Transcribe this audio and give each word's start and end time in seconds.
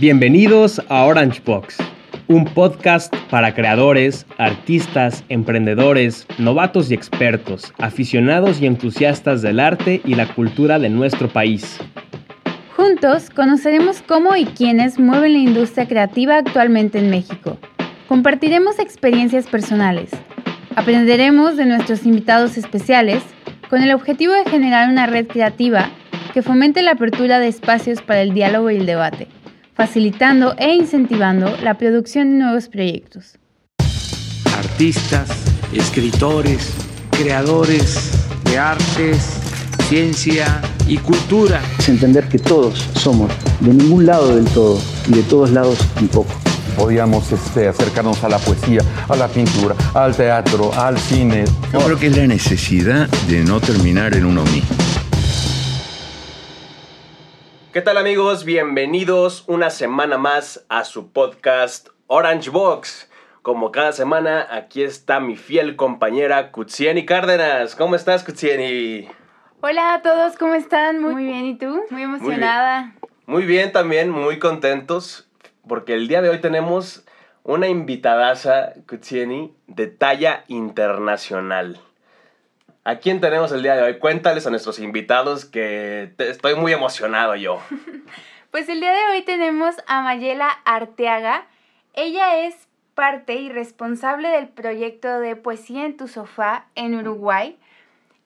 Bienvenidos 0.00 0.80
a 0.88 1.06
Orange 1.06 1.42
Box, 1.44 1.76
un 2.28 2.44
podcast 2.44 3.12
para 3.30 3.52
creadores, 3.52 4.26
artistas, 4.38 5.24
emprendedores, 5.28 6.24
novatos 6.38 6.92
y 6.92 6.94
expertos, 6.94 7.74
aficionados 7.78 8.60
y 8.60 8.66
entusiastas 8.66 9.42
del 9.42 9.58
arte 9.58 10.00
y 10.04 10.14
la 10.14 10.32
cultura 10.32 10.78
de 10.78 10.88
nuestro 10.88 11.28
país. 11.28 11.80
Juntos 12.76 13.28
conoceremos 13.30 14.00
cómo 14.02 14.36
y 14.36 14.44
quiénes 14.44 15.00
mueven 15.00 15.32
la 15.32 15.40
industria 15.40 15.88
creativa 15.88 16.36
actualmente 16.36 17.00
en 17.00 17.10
México. 17.10 17.58
Compartiremos 18.06 18.78
experiencias 18.78 19.48
personales. 19.48 20.10
Aprenderemos 20.76 21.56
de 21.56 21.66
nuestros 21.66 22.06
invitados 22.06 22.56
especiales 22.56 23.24
con 23.68 23.82
el 23.82 23.90
objetivo 23.90 24.32
de 24.32 24.48
generar 24.48 24.88
una 24.90 25.06
red 25.06 25.26
creativa 25.26 25.90
que 26.32 26.42
fomente 26.42 26.82
la 26.82 26.92
apertura 26.92 27.40
de 27.40 27.48
espacios 27.48 28.00
para 28.00 28.22
el 28.22 28.32
diálogo 28.32 28.70
y 28.70 28.76
el 28.76 28.86
debate 28.86 29.26
facilitando 29.78 30.56
e 30.58 30.74
incentivando 30.74 31.56
la 31.62 31.78
producción 31.78 32.32
de 32.32 32.38
nuevos 32.38 32.68
proyectos. 32.68 33.38
Artistas, 34.58 35.28
escritores, 35.72 36.74
creadores 37.12 38.10
de 38.42 38.58
artes, 38.58 39.38
ciencia 39.88 40.60
y 40.88 40.98
cultura. 40.98 41.62
Es 41.78 41.88
entender 41.88 42.26
que 42.28 42.40
todos 42.40 42.90
somos 42.94 43.30
de 43.60 43.72
ningún 43.72 44.04
lado 44.04 44.34
del 44.34 44.46
todo 44.46 44.80
y 45.06 45.12
de 45.12 45.22
todos 45.22 45.52
lados 45.52 45.78
un 46.00 46.08
poco. 46.08 46.34
Podíamos 46.76 47.30
este, 47.30 47.68
acercarnos 47.68 48.24
a 48.24 48.28
la 48.28 48.38
poesía, 48.38 48.80
a 49.08 49.14
la 49.14 49.28
pintura, 49.28 49.76
al 49.94 50.12
teatro, 50.16 50.72
al 50.74 50.98
cine. 50.98 51.44
Yo 51.72 51.78
creo 51.78 51.96
que 51.96 52.08
es 52.08 52.16
la 52.16 52.26
necesidad 52.26 53.08
de 53.28 53.44
no 53.44 53.60
terminar 53.60 54.16
en 54.16 54.24
uno 54.24 54.42
mismo. 54.42 54.87
¿Qué 57.78 57.82
tal 57.82 57.96
amigos? 57.96 58.44
Bienvenidos 58.44 59.44
una 59.46 59.70
semana 59.70 60.18
más 60.18 60.66
a 60.68 60.82
su 60.82 61.12
podcast 61.12 61.90
Orange 62.08 62.50
Box. 62.50 63.08
Como 63.42 63.70
cada 63.70 63.92
semana, 63.92 64.48
aquí 64.50 64.82
está 64.82 65.20
mi 65.20 65.36
fiel 65.36 65.76
compañera 65.76 66.50
Kutsieni 66.50 67.06
Cárdenas. 67.06 67.76
¿Cómo 67.76 67.94
estás, 67.94 68.24
Kutsieni? 68.24 69.08
Hola 69.60 69.94
a 69.94 70.02
todos, 70.02 70.36
¿cómo 70.36 70.54
están? 70.54 71.00
Muy 71.00 71.22
bien, 71.22 71.46
¿y 71.46 71.56
tú? 71.56 71.84
Muy 71.90 72.02
emocionada. 72.02 72.96
Muy 73.26 73.46
bien, 73.46 73.70
también, 73.70 74.10
muy 74.10 74.40
contentos, 74.40 75.30
porque 75.68 75.94
el 75.94 76.08
día 76.08 76.20
de 76.20 76.30
hoy 76.30 76.40
tenemos 76.40 77.06
una 77.44 77.68
invitadaza, 77.68 78.72
Kutsieni, 78.88 79.54
de 79.68 79.86
talla 79.86 80.42
internacional. 80.48 81.80
¿A 82.88 83.00
quién 83.00 83.20
tenemos 83.20 83.52
el 83.52 83.62
día 83.62 83.76
de 83.76 83.82
hoy? 83.82 83.98
Cuéntales 83.98 84.46
a 84.46 84.50
nuestros 84.50 84.78
invitados 84.78 85.44
que 85.44 86.14
estoy 86.16 86.54
muy 86.54 86.72
emocionado 86.72 87.36
yo. 87.36 87.60
Pues 88.50 88.66
el 88.70 88.80
día 88.80 88.94
de 88.94 89.12
hoy 89.12 89.22
tenemos 89.24 89.76
a 89.86 90.00
Mayela 90.00 90.48
Arteaga. 90.64 91.46
Ella 91.92 92.46
es 92.46 92.56
parte 92.94 93.34
y 93.34 93.50
responsable 93.50 94.28
del 94.28 94.48
proyecto 94.48 95.20
de 95.20 95.36
Poesía 95.36 95.84
en 95.84 95.98
tu 95.98 96.08
sofá 96.08 96.64
en 96.76 96.94
Uruguay. 96.94 97.58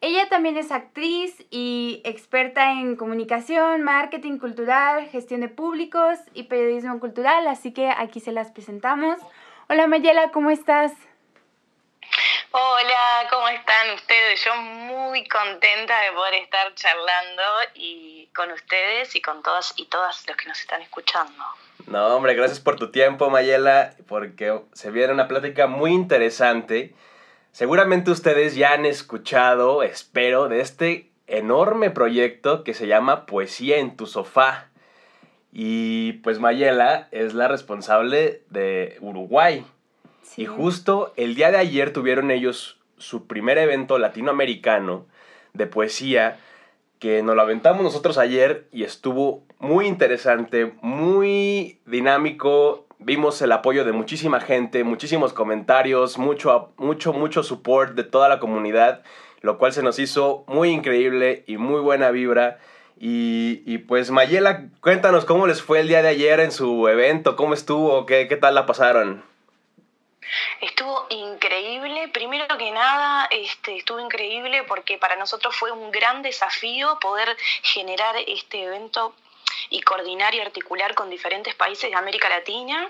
Ella 0.00 0.28
también 0.28 0.56
es 0.56 0.70
actriz 0.70 1.44
y 1.50 2.00
experta 2.04 2.70
en 2.70 2.94
comunicación, 2.94 3.82
marketing 3.82 4.38
cultural, 4.38 5.08
gestión 5.08 5.40
de 5.40 5.48
públicos 5.48 6.20
y 6.34 6.44
periodismo 6.44 7.00
cultural, 7.00 7.48
así 7.48 7.72
que 7.72 7.88
aquí 7.88 8.20
se 8.20 8.30
las 8.30 8.52
presentamos. 8.52 9.18
Hola 9.68 9.88
Mayela, 9.88 10.30
¿cómo 10.30 10.50
estás? 10.50 10.92
Hola, 12.54 13.28
¿cómo 13.30 13.48
están 13.48 13.94
ustedes? 13.94 14.44
Yo 14.44 14.54
muy 14.54 15.26
contenta 15.26 16.02
de 16.02 16.12
poder 16.12 16.34
estar 16.34 16.74
charlando 16.74 17.42
y 17.74 18.28
con 18.36 18.52
ustedes 18.52 19.16
y 19.16 19.22
con 19.22 19.42
todas 19.42 19.72
y 19.78 19.86
todas 19.86 20.22
los 20.28 20.36
que 20.36 20.48
nos 20.50 20.60
están 20.60 20.82
escuchando. 20.82 21.42
No, 21.86 22.14
hombre, 22.14 22.34
gracias 22.34 22.60
por 22.60 22.76
tu 22.76 22.90
tiempo, 22.90 23.30
Mayela, 23.30 23.94
porque 24.06 24.60
se 24.74 24.90
viene 24.90 25.14
una 25.14 25.28
plática 25.28 25.66
muy 25.66 25.92
interesante. 25.92 26.94
Seguramente 27.52 28.10
ustedes 28.10 28.54
ya 28.54 28.74
han 28.74 28.84
escuchado, 28.84 29.82
espero, 29.82 30.48
de 30.48 30.60
este 30.60 31.10
enorme 31.26 31.88
proyecto 31.88 32.64
que 32.64 32.74
se 32.74 32.86
llama 32.86 33.24
Poesía 33.24 33.78
en 33.78 33.96
tu 33.96 34.06
sofá. 34.06 34.68
Y 35.52 36.14
pues 36.24 36.38
Mayela 36.38 37.08
es 37.12 37.32
la 37.32 37.48
responsable 37.48 38.42
de 38.50 38.98
Uruguay. 39.00 39.64
Y 40.36 40.46
justo 40.46 41.12
el 41.16 41.34
día 41.34 41.50
de 41.50 41.58
ayer 41.58 41.92
tuvieron 41.92 42.30
ellos 42.30 42.78
su 42.96 43.26
primer 43.26 43.58
evento 43.58 43.98
latinoamericano 43.98 45.06
de 45.52 45.66
poesía, 45.66 46.38
que 46.98 47.22
nos 47.22 47.34
lo 47.34 47.42
aventamos 47.42 47.82
nosotros 47.82 48.16
ayer 48.16 48.68
y 48.70 48.84
estuvo 48.84 49.42
muy 49.58 49.86
interesante, 49.86 50.72
muy 50.80 51.80
dinámico. 51.84 52.86
Vimos 53.00 53.42
el 53.42 53.50
apoyo 53.50 53.84
de 53.84 53.90
muchísima 53.90 54.40
gente, 54.40 54.84
muchísimos 54.84 55.32
comentarios, 55.32 56.16
mucho, 56.16 56.72
mucho, 56.76 57.12
mucho 57.12 57.42
support 57.42 57.94
de 57.94 58.04
toda 58.04 58.28
la 58.28 58.38
comunidad, 58.38 59.02
lo 59.40 59.58
cual 59.58 59.72
se 59.72 59.82
nos 59.82 59.98
hizo 59.98 60.44
muy 60.46 60.70
increíble 60.70 61.42
y 61.48 61.56
muy 61.56 61.80
buena 61.80 62.12
vibra. 62.12 62.58
Y, 62.96 63.64
y, 63.66 63.78
pues 63.78 64.12
Mayela, 64.12 64.68
cuéntanos 64.80 65.24
cómo 65.24 65.48
les 65.48 65.60
fue 65.60 65.80
el 65.80 65.88
día 65.88 66.02
de 66.02 66.08
ayer 66.08 66.38
en 66.38 66.52
su 66.52 66.86
evento, 66.86 67.34
cómo 67.34 67.52
estuvo, 67.52 68.06
qué, 68.06 68.28
qué 68.28 68.36
tal 68.36 68.54
la 68.54 68.64
pasaron. 68.64 69.24
Estuvo 70.60 71.06
increíble, 71.10 72.08
primero 72.08 72.46
que 72.56 72.70
nada, 72.70 73.26
este, 73.30 73.76
estuvo 73.76 74.00
increíble 74.00 74.62
porque 74.64 74.98
para 74.98 75.16
nosotros 75.16 75.54
fue 75.56 75.72
un 75.72 75.90
gran 75.90 76.22
desafío 76.22 76.98
poder 77.00 77.36
generar 77.62 78.16
este 78.26 78.64
evento 78.64 79.14
y 79.72 79.80
coordinar 79.80 80.34
y 80.34 80.40
articular 80.40 80.94
con 80.94 81.10
diferentes 81.10 81.54
países 81.54 81.90
de 81.90 81.96
América 81.96 82.28
Latina. 82.28 82.88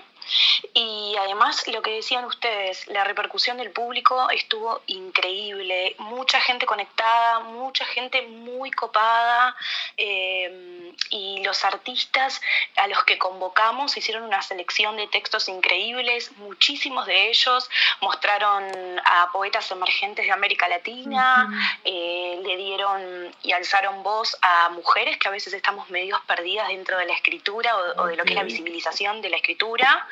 Y 0.73 1.15
además, 1.19 1.67
lo 1.67 1.81
que 1.81 1.91
decían 1.91 2.25
ustedes, 2.25 2.87
la 2.87 3.03
repercusión 3.03 3.57
del 3.57 3.71
público 3.71 4.29
estuvo 4.29 4.81
increíble. 4.87 5.95
Mucha 5.99 6.39
gente 6.41 6.65
conectada, 6.65 7.39
mucha 7.39 7.85
gente 7.85 8.21
muy 8.23 8.71
copada. 8.71 9.55
Eh, 9.97 10.83
y 11.09 11.43
los 11.43 11.63
artistas 11.65 12.41
a 12.75 12.87
los 12.87 13.03
que 13.03 13.17
convocamos 13.17 13.95
hicieron 13.97 14.23
una 14.23 14.41
selección 14.41 14.97
de 14.97 15.07
textos 15.07 15.47
increíbles. 15.47 16.31
Muchísimos 16.37 17.05
de 17.05 17.29
ellos 17.29 17.69
mostraron 18.01 18.63
a 19.05 19.31
poetas 19.31 19.69
emergentes 19.71 20.25
de 20.25 20.31
América 20.31 20.67
Latina, 20.67 21.47
eh, 21.83 22.39
le 22.43 22.57
dieron 22.57 23.35
y 23.43 23.51
alzaron 23.51 24.03
voz 24.03 24.37
a 24.41 24.69
mujeres 24.69 25.17
que 25.17 25.27
a 25.27 25.31
veces 25.31 25.53
estamos 25.53 25.89
medios 25.89 26.19
perdidas 26.21 26.69
dentro 26.75 26.97
de 26.97 27.05
la 27.05 27.13
escritura 27.13 27.75
o, 27.97 28.07
de 28.07 28.15
lo 28.15 28.23
que 28.23 28.31
es 28.31 28.35
la 28.35 28.43
visibilización 28.43 29.21
de 29.21 29.29
la 29.29 29.37
escritura. 29.37 30.07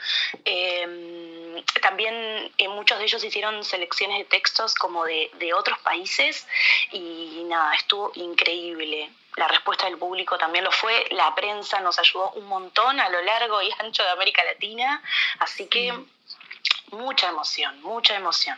Em, 0.46 1.64
también 1.82 2.52
eh, 2.58 2.68
muchos 2.68 2.98
de 3.00 3.06
ellos 3.06 3.24
hicieron 3.24 3.64
selecciones 3.64 4.20
de 4.20 4.26
textos 4.26 4.76
como 4.76 5.06
de, 5.06 5.30
de 5.40 5.54
otros 5.54 5.78
países 5.80 6.48
y 6.92 7.44
nada, 7.48 7.74
estuvo 7.76 8.12
increíble 8.16 9.10
la 9.38 9.48
respuesta 9.48 9.86
del 9.86 9.98
público 9.98 10.38
también 10.38 10.64
lo 10.64 10.72
fue, 10.72 11.06
la 11.12 11.34
prensa 11.36 11.80
nos 11.80 11.98
ayudó 12.00 12.32
un 12.32 12.48
montón 12.48 13.00
a 13.00 13.10
lo 13.10 13.22
largo 13.22 13.62
y 13.62 13.70
ancho 13.80 14.04
de 14.04 14.10
América 14.10 14.44
Latina, 14.44 15.02
así 15.40 15.68
que 15.68 15.94
mucha 16.92 17.30
emoción, 17.30 17.82
mucha 17.82 18.16
emoción. 18.16 18.58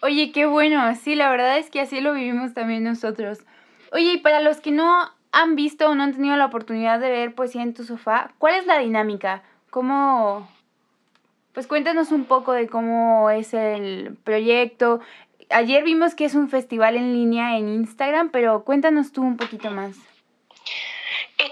Oye, 0.00 0.30
qué 0.32 0.44
bueno, 0.44 0.94
sí, 0.96 1.14
la 1.14 1.30
verdad 1.30 1.58
es 1.58 1.70
que 1.70 1.80
así 1.80 2.00
lo 2.00 2.12
vivimos 2.12 2.52
también 2.52 2.84
nosotros. 2.84 3.38
Oye, 3.92 4.12
y 4.12 4.16
para 4.18 4.40
los 4.40 4.60
que 4.60 4.70
no 4.70 5.15
han 5.36 5.54
visto 5.54 5.90
o 5.90 5.94
no 5.94 6.02
han 6.02 6.14
tenido 6.14 6.34
la 6.36 6.46
oportunidad 6.46 6.98
de 6.98 7.10
ver 7.10 7.34
Poesía 7.34 7.62
en 7.62 7.74
tu 7.74 7.84
sofá, 7.84 8.30
¿cuál 8.38 8.54
es 8.54 8.66
la 8.66 8.78
dinámica? 8.78 9.42
¿Cómo...? 9.68 10.48
Pues 11.52 11.66
cuéntanos 11.66 12.10
un 12.10 12.24
poco 12.24 12.52
de 12.52 12.68
cómo 12.68 13.28
es 13.28 13.52
el 13.52 14.16
proyecto. 14.24 15.00
Ayer 15.50 15.84
vimos 15.84 16.14
que 16.14 16.24
es 16.24 16.34
un 16.34 16.48
festival 16.48 16.96
en 16.96 17.12
línea 17.12 17.58
en 17.58 17.68
Instagram, 17.68 18.30
pero 18.30 18.64
cuéntanos 18.64 19.12
tú 19.12 19.22
un 19.22 19.36
poquito 19.36 19.70
más. 19.70 19.96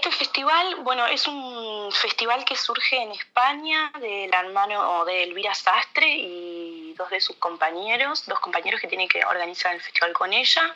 Este 0.05 0.17
festival, 0.17 0.75
bueno, 0.83 1.07
es 1.07 1.25
un 1.25 1.91
festival 1.91 2.45
que 2.45 2.55
surge 2.55 2.95
en 2.95 3.11
España 3.11 3.91
de 3.99 4.27
la 4.31 4.41
hermano 4.41 5.03
de 5.03 5.23
Elvira 5.23 5.55
Sastre 5.55 6.07
y 6.07 6.93
dos 6.95 7.09
de 7.09 7.19
sus 7.19 7.37
compañeros, 7.37 8.23
dos 8.27 8.39
compañeros 8.39 8.79
que 8.79 8.87
tienen 8.87 9.07
que 9.07 9.25
organizar 9.25 9.73
el 9.73 9.81
festival 9.81 10.13
con 10.13 10.31
ella. 10.31 10.75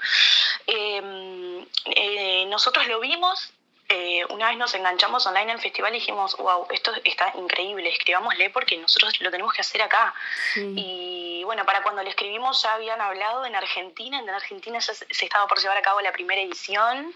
Eh, 0.65 1.63
eh, 1.85 2.45
nosotros 2.47 2.87
lo 2.87 2.99
vimos 2.99 3.53
eh, 3.91 4.23
una 4.29 4.49
vez 4.49 4.57
nos 4.57 4.71
enganchamos 4.75 5.25
online 5.25 5.51
al 5.51 5.59
festival 5.59 5.95
y 5.95 5.99
dijimos, 5.99 6.37
wow, 6.37 6.67
esto 6.69 6.91
está 7.03 7.33
increíble, 7.35 7.89
escribámosle 7.89 8.51
porque 8.51 8.77
nosotros 8.77 9.19
lo 9.19 9.31
tenemos 9.31 9.51
que 9.51 9.61
hacer 9.61 9.81
acá. 9.81 10.13
Y 10.55 11.08
bueno, 11.49 11.65
para 11.65 11.81
cuando 11.81 12.03
le 12.03 12.11
escribimos 12.11 12.61
ya 12.61 12.75
habían 12.75 13.01
hablado 13.01 13.43
en 13.43 13.55
Argentina, 13.55 14.19
en 14.19 14.29
Argentina 14.29 14.77
ya 14.77 14.93
se 14.93 15.25
estaba 15.25 15.47
por 15.47 15.59
llevar 15.59 15.77
a 15.77 15.81
cabo 15.81 15.99
la 15.99 16.11
primera 16.11 16.39
edición 16.39 17.11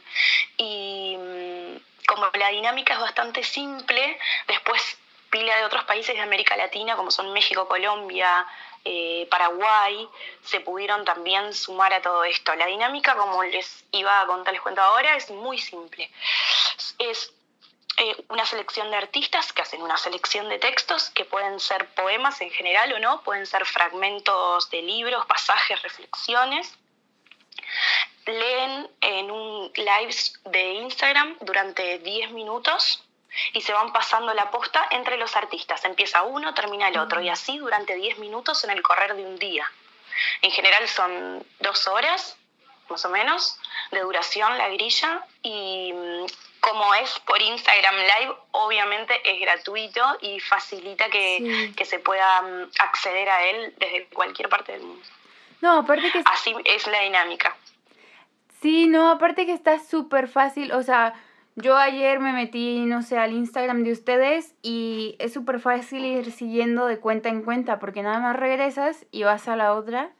y 0.57 1.15
mm, 1.15 2.05
como 2.07 2.25
la 2.33 2.47
dinámica 2.47 2.95
es 2.95 2.99
bastante 2.99 3.43
simple, 3.43 4.17
después 4.47 4.97
pila 5.29 5.55
de 5.57 5.65
otros 5.65 5.83
países 5.83 6.15
de 6.15 6.21
América 6.21 6.57
Latina 6.57 6.95
como 6.95 7.11
son 7.11 7.31
México, 7.31 7.67
Colombia, 7.67 8.47
eh, 8.83 9.27
Paraguay 9.29 10.09
se 10.43 10.61
pudieron 10.61 11.05
también 11.05 11.53
sumar 11.53 11.93
a 11.93 12.01
todo 12.01 12.23
esto. 12.23 12.55
La 12.55 12.65
dinámica, 12.65 13.15
como 13.15 13.43
les 13.43 13.85
iba 13.91 14.19
a 14.19 14.25
contar, 14.25 14.51
les 14.51 14.63
cuento 14.63 14.81
ahora, 14.81 15.15
es 15.15 15.29
muy 15.29 15.59
simple. 15.59 16.09
Es 16.97 17.31
eh, 17.97 18.15
una 18.29 18.45
selección 18.45 18.89
de 18.89 18.97
artistas 18.97 19.53
que 19.53 19.61
hacen 19.61 19.81
una 19.81 19.97
selección 19.97 20.49
de 20.49 20.57
textos 20.57 21.11
que 21.11 21.25
pueden 21.25 21.59
ser 21.59 21.87
poemas 21.93 22.41
en 22.41 22.49
general 22.49 22.91
o 22.93 22.99
no, 22.99 23.21
pueden 23.21 23.45
ser 23.45 23.65
fragmentos 23.65 24.69
de 24.71 24.81
libros, 24.81 25.25
pasajes, 25.27 25.81
reflexiones. 25.83 26.73
Leen 28.25 28.89
en 29.01 29.29
un 29.29 29.71
live 29.75 30.15
de 30.45 30.73
Instagram 30.73 31.37
durante 31.41 31.99
10 31.99 32.31
minutos 32.31 33.03
y 33.51 33.61
se 33.61 33.73
van 33.73 33.91
pasando 33.93 34.33
la 34.33 34.49
posta 34.49 34.87
entre 34.91 35.17
los 35.17 35.35
artistas. 35.35 35.85
Empieza 35.85 36.23
uno, 36.23 36.53
termina 36.53 36.87
el 36.87 36.97
otro 36.97 37.21
y 37.21 37.29
así 37.29 37.57
durante 37.57 37.95
10 37.95 38.17
minutos 38.19 38.63
en 38.63 38.71
el 38.71 38.81
correr 38.81 39.15
de 39.15 39.25
un 39.25 39.37
día. 39.37 39.69
En 40.41 40.51
general 40.51 40.87
son 40.87 41.45
dos 41.59 41.87
horas, 41.87 42.37
más 42.89 43.03
o 43.05 43.09
menos, 43.09 43.59
de 43.91 43.99
duración 44.01 44.57
la 44.57 44.69
grilla 44.69 45.25
y 45.41 45.93
mm, 45.93 46.25
como 46.59 46.93
es 46.95 47.19
por 47.25 47.41
Instagram 47.41 47.95
Live, 47.95 48.35
obviamente 48.51 49.13
es 49.25 49.39
gratuito 49.41 50.01
y 50.21 50.39
facilita 50.39 51.09
que, 51.09 51.73
se 51.83 51.99
pueda 51.99 52.41
mm, 52.41 52.69
acceder 52.79 53.29
a 53.29 53.43
él 53.49 53.73
desde 53.77 54.05
cualquier 54.07 54.49
parte 54.49 54.73
del 54.73 54.81
mundo. 54.81 55.03
No, 55.61 55.79
aparte 55.79 56.11
que... 56.11 56.21
Así 56.25 56.53
es 56.65 56.87
la 56.87 57.01
dinámica. 57.01 57.55
Sí, 58.61 58.87
no, 58.87 59.09
aparte 59.09 59.45
que 59.45 59.53
está 59.53 59.79
súper 59.79 60.29
fácil, 60.29 60.71
o 60.71 60.83
sea, 60.83 61.13
yo 61.55 61.77
ayer 61.77 62.19
me 62.19 62.33
metí, 62.33 62.85
no 62.85 63.03
sé, 63.03 63.17
al 63.17 63.33
Instagram 63.33 63.83
de 63.83 63.91
ustedes 63.91 64.55
y 64.63 65.15
es 65.19 65.33
súper 65.33 65.59
fácil 65.59 66.03
ir 66.03 66.31
siguiendo 66.31 66.87
de 66.87 66.99
cuenta 66.99 67.29
en 67.29 67.43
cuenta 67.43 67.77
porque 67.77 68.01
nada 68.01 68.19
más 68.19 68.35
regresas 68.35 69.05
y 69.11 69.23
vas 69.23 69.47
a 69.47 69.55
la 69.55 69.73
otra. 69.73 70.11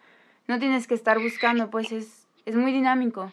No 0.48 0.60
tienes 0.60 0.88
que 0.88 0.94
estar 0.94 1.20
buscando, 1.20 1.72
pues 1.72 1.92
es, 1.92 2.23
es 2.46 2.56
muy 2.56 2.72
dinámico. 2.72 3.32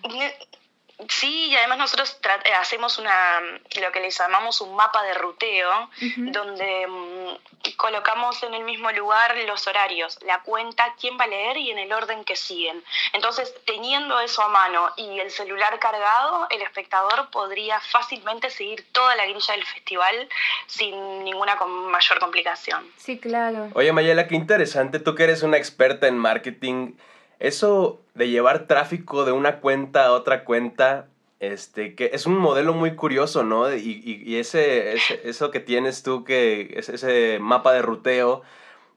Sí, 1.08 1.46
y 1.46 1.56
además 1.56 1.78
nosotros 1.78 2.18
eh, 2.44 2.52
hacemos 2.60 2.98
una, 2.98 3.40
lo 3.80 3.92
que 3.92 4.00
le 4.00 4.10
llamamos 4.10 4.60
un 4.60 4.74
mapa 4.74 5.02
de 5.02 5.14
ruteo, 5.14 5.88
donde 6.16 6.86
mm, 6.86 7.76
colocamos 7.76 8.42
en 8.42 8.54
el 8.54 8.64
mismo 8.64 8.90
lugar 8.92 9.34
los 9.46 9.66
horarios, 9.66 10.18
la 10.26 10.42
cuenta, 10.42 10.94
quién 11.00 11.16
va 11.18 11.24
a 11.24 11.28
leer 11.28 11.56
y 11.56 11.70
en 11.70 11.78
el 11.78 11.92
orden 11.92 12.24
que 12.24 12.36
siguen. 12.36 12.82
Entonces, 13.12 13.54
teniendo 13.64 14.20
eso 14.20 14.42
a 14.42 14.48
mano 14.48 14.90
y 14.96 15.20
el 15.20 15.30
celular 15.30 15.78
cargado, 15.78 16.46
el 16.50 16.60
espectador 16.62 17.30
podría 17.30 17.80
fácilmente 17.80 18.50
seguir 18.50 18.86
toda 18.92 19.16
la 19.16 19.24
grilla 19.24 19.54
del 19.54 19.64
festival 19.64 20.28
sin 20.66 21.24
ninguna 21.24 21.56
mayor 21.56 22.18
complicación. 22.18 22.86
Sí, 22.98 23.18
claro. 23.18 23.68
Oye, 23.74 23.92
Mayela, 23.92 24.28
qué 24.28 24.34
interesante, 24.34 24.98
tú 24.98 25.14
que 25.14 25.24
eres 25.24 25.42
una 25.42 25.56
experta 25.56 26.08
en 26.08 26.18
marketing. 26.18 26.92
Eso 27.40 28.00
de 28.14 28.28
llevar 28.28 28.66
tráfico 28.66 29.24
de 29.24 29.32
una 29.32 29.60
cuenta 29.60 30.06
a 30.06 30.12
otra 30.12 30.44
cuenta, 30.44 31.06
este, 31.40 31.94
que 31.94 32.10
es 32.12 32.26
un 32.26 32.36
modelo 32.36 32.74
muy 32.74 32.94
curioso, 32.94 33.42
¿no? 33.42 33.74
Y, 33.74 34.02
y, 34.04 34.36
ese, 34.36 34.94
eso 35.24 35.50
que 35.50 35.58
tienes 35.58 36.02
tú, 36.02 36.22
que 36.22 36.74
es 36.76 36.90
ese 36.90 37.38
mapa 37.40 37.72
de 37.72 37.82
ruteo, 37.82 38.42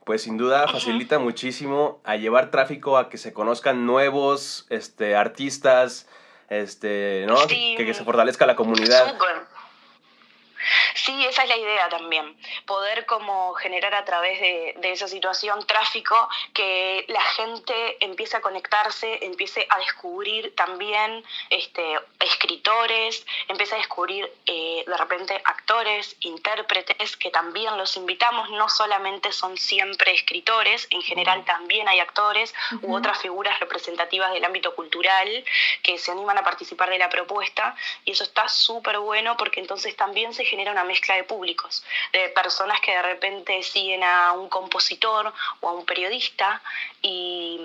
pues 0.03 0.23
sin 0.23 0.37
duda 0.37 0.67
facilita 0.67 1.19
muchísimo 1.19 2.01
a 2.03 2.17
llevar 2.17 2.51
tráfico 2.51 2.97
a 2.97 3.09
que 3.09 3.17
se 3.17 3.31
conozcan 3.31 3.85
nuevos 3.85 4.65
este, 4.69 5.15
artistas, 5.15 6.07
este, 6.49 7.25
¿no? 7.27 7.37
Que, 7.47 7.93
se 7.93 8.03
fortalezca 8.03 8.45
la 8.45 8.55
comunidad. 8.55 9.15
Sí, 10.95 11.25
esa 11.25 11.43
es 11.43 11.49
la 11.49 11.57
idea 11.57 11.89
también, 11.89 12.37
poder 12.65 13.05
como 13.05 13.53
generar 13.55 13.93
a 13.95 14.05
través 14.05 14.39
de, 14.39 14.75
esa 14.83 15.07
situación 15.07 15.65
tráfico 15.65 16.29
que 16.53 17.05
la 17.07 17.21
gente 17.21 17.97
empiece 17.99 18.37
a 18.37 18.41
conectarse, 18.41 19.25
empiece 19.25 19.65
a 19.69 19.79
descubrir 19.79 20.53
también 20.55 21.23
este, 21.49 21.99
escritores, 22.19 23.25
empiece 23.47 23.73
a 23.73 23.79
descubrir 23.79 24.31
eh, 24.45 24.83
de 24.85 24.97
repente 24.97 25.41
actores, 25.45 26.15
intérpretes, 26.19 27.17
que 27.17 27.31
también 27.31 27.75
los 27.77 27.97
invitamos, 27.97 28.49
no 28.51 28.69
solamente 28.69 29.31
son 29.31 29.57
siempre 29.57 30.11
escritores, 30.11 30.87
en 30.91 31.01
general 31.01 31.43
también 31.45 31.87
hay 31.87 31.99
actores 31.99 32.53
u 32.81 32.95
otras 32.95 33.19
figuras 33.19 33.59
representativas 33.59 34.31
del 34.33 34.45
ámbito 34.45 34.75
cultural 34.75 35.43
que 35.81 35.97
se 35.97 36.11
animan 36.11 36.37
a 36.37 36.43
participar 36.43 36.89
de 36.89 36.99
la 36.99 37.09
propuesta 37.09 37.75
y 38.05 38.11
eso 38.11 38.23
está 38.23 38.47
súper 38.47 38.99
bueno 38.99 39.37
porque 39.37 39.59
entonces 39.59 39.95
también 39.95 40.33
se 40.33 40.45
genera 40.53 40.71
una 40.71 40.83
mezcla 40.83 41.15
de 41.15 41.23
públicos, 41.23 41.83
de 42.11 42.29
personas 42.29 42.79
que 42.79 42.91
de 42.91 43.01
repente 43.01 43.63
siguen 43.63 44.03
a 44.03 44.33
un 44.33 44.49
compositor 44.49 45.33
o 45.61 45.69
a 45.69 45.73
un 45.73 45.83
periodista 45.83 46.61
y, 47.01 47.59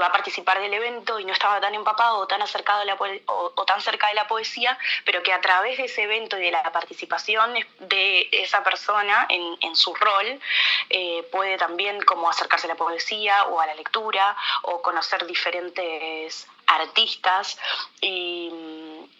va 0.00 0.06
a 0.06 0.12
participar 0.12 0.58
del 0.60 0.72
evento 0.72 1.20
y 1.20 1.26
no 1.26 1.32
estaba 1.34 1.60
tan 1.60 1.74
empapado 1.74 2.18
o 2.18 2.26
tan, 2.26 2.40
acercado 2.40 2.82
o, 3.26 3.64
tan 3.66 3.82
cerca 3.82 4.08
de 4.08 4.14
la 4.14 4.26
poesía, 4.26 4.78
pero 5.04 5.22
que 5.22 5.30
a 5.30 5.42
través 5.42 5.76
de 5.76 5.84
ese 5.84 6.04
evento 6.04 6.38
y 6.38 6.42
de 6.42 6.50
la 6.50 6.62
participación 6.72 7.54
de 7.80 8.28
esa 8.32 8.64
persona 8.64 9.26
en, 9.28 9.76
su 9.76 9.94
rol 9.94 10.40
eh, 10.88 11.22
puede 11.30 11.58
también 11.58 12.00
como 12.02 12.30
acercarse 12.30 12.66
a 12.66 12.70
la 12.70 12.76
poesía 12.76 13.44
o 13.44 13.60
a 13.60 13.66
la 13.66 13.74
lectura 13.74 14.34
o 14.62 14.80
conocer 14.80 15.26
diferentes 15.26 16.48
artistas 16.66 17.58
y, 18.00 18.50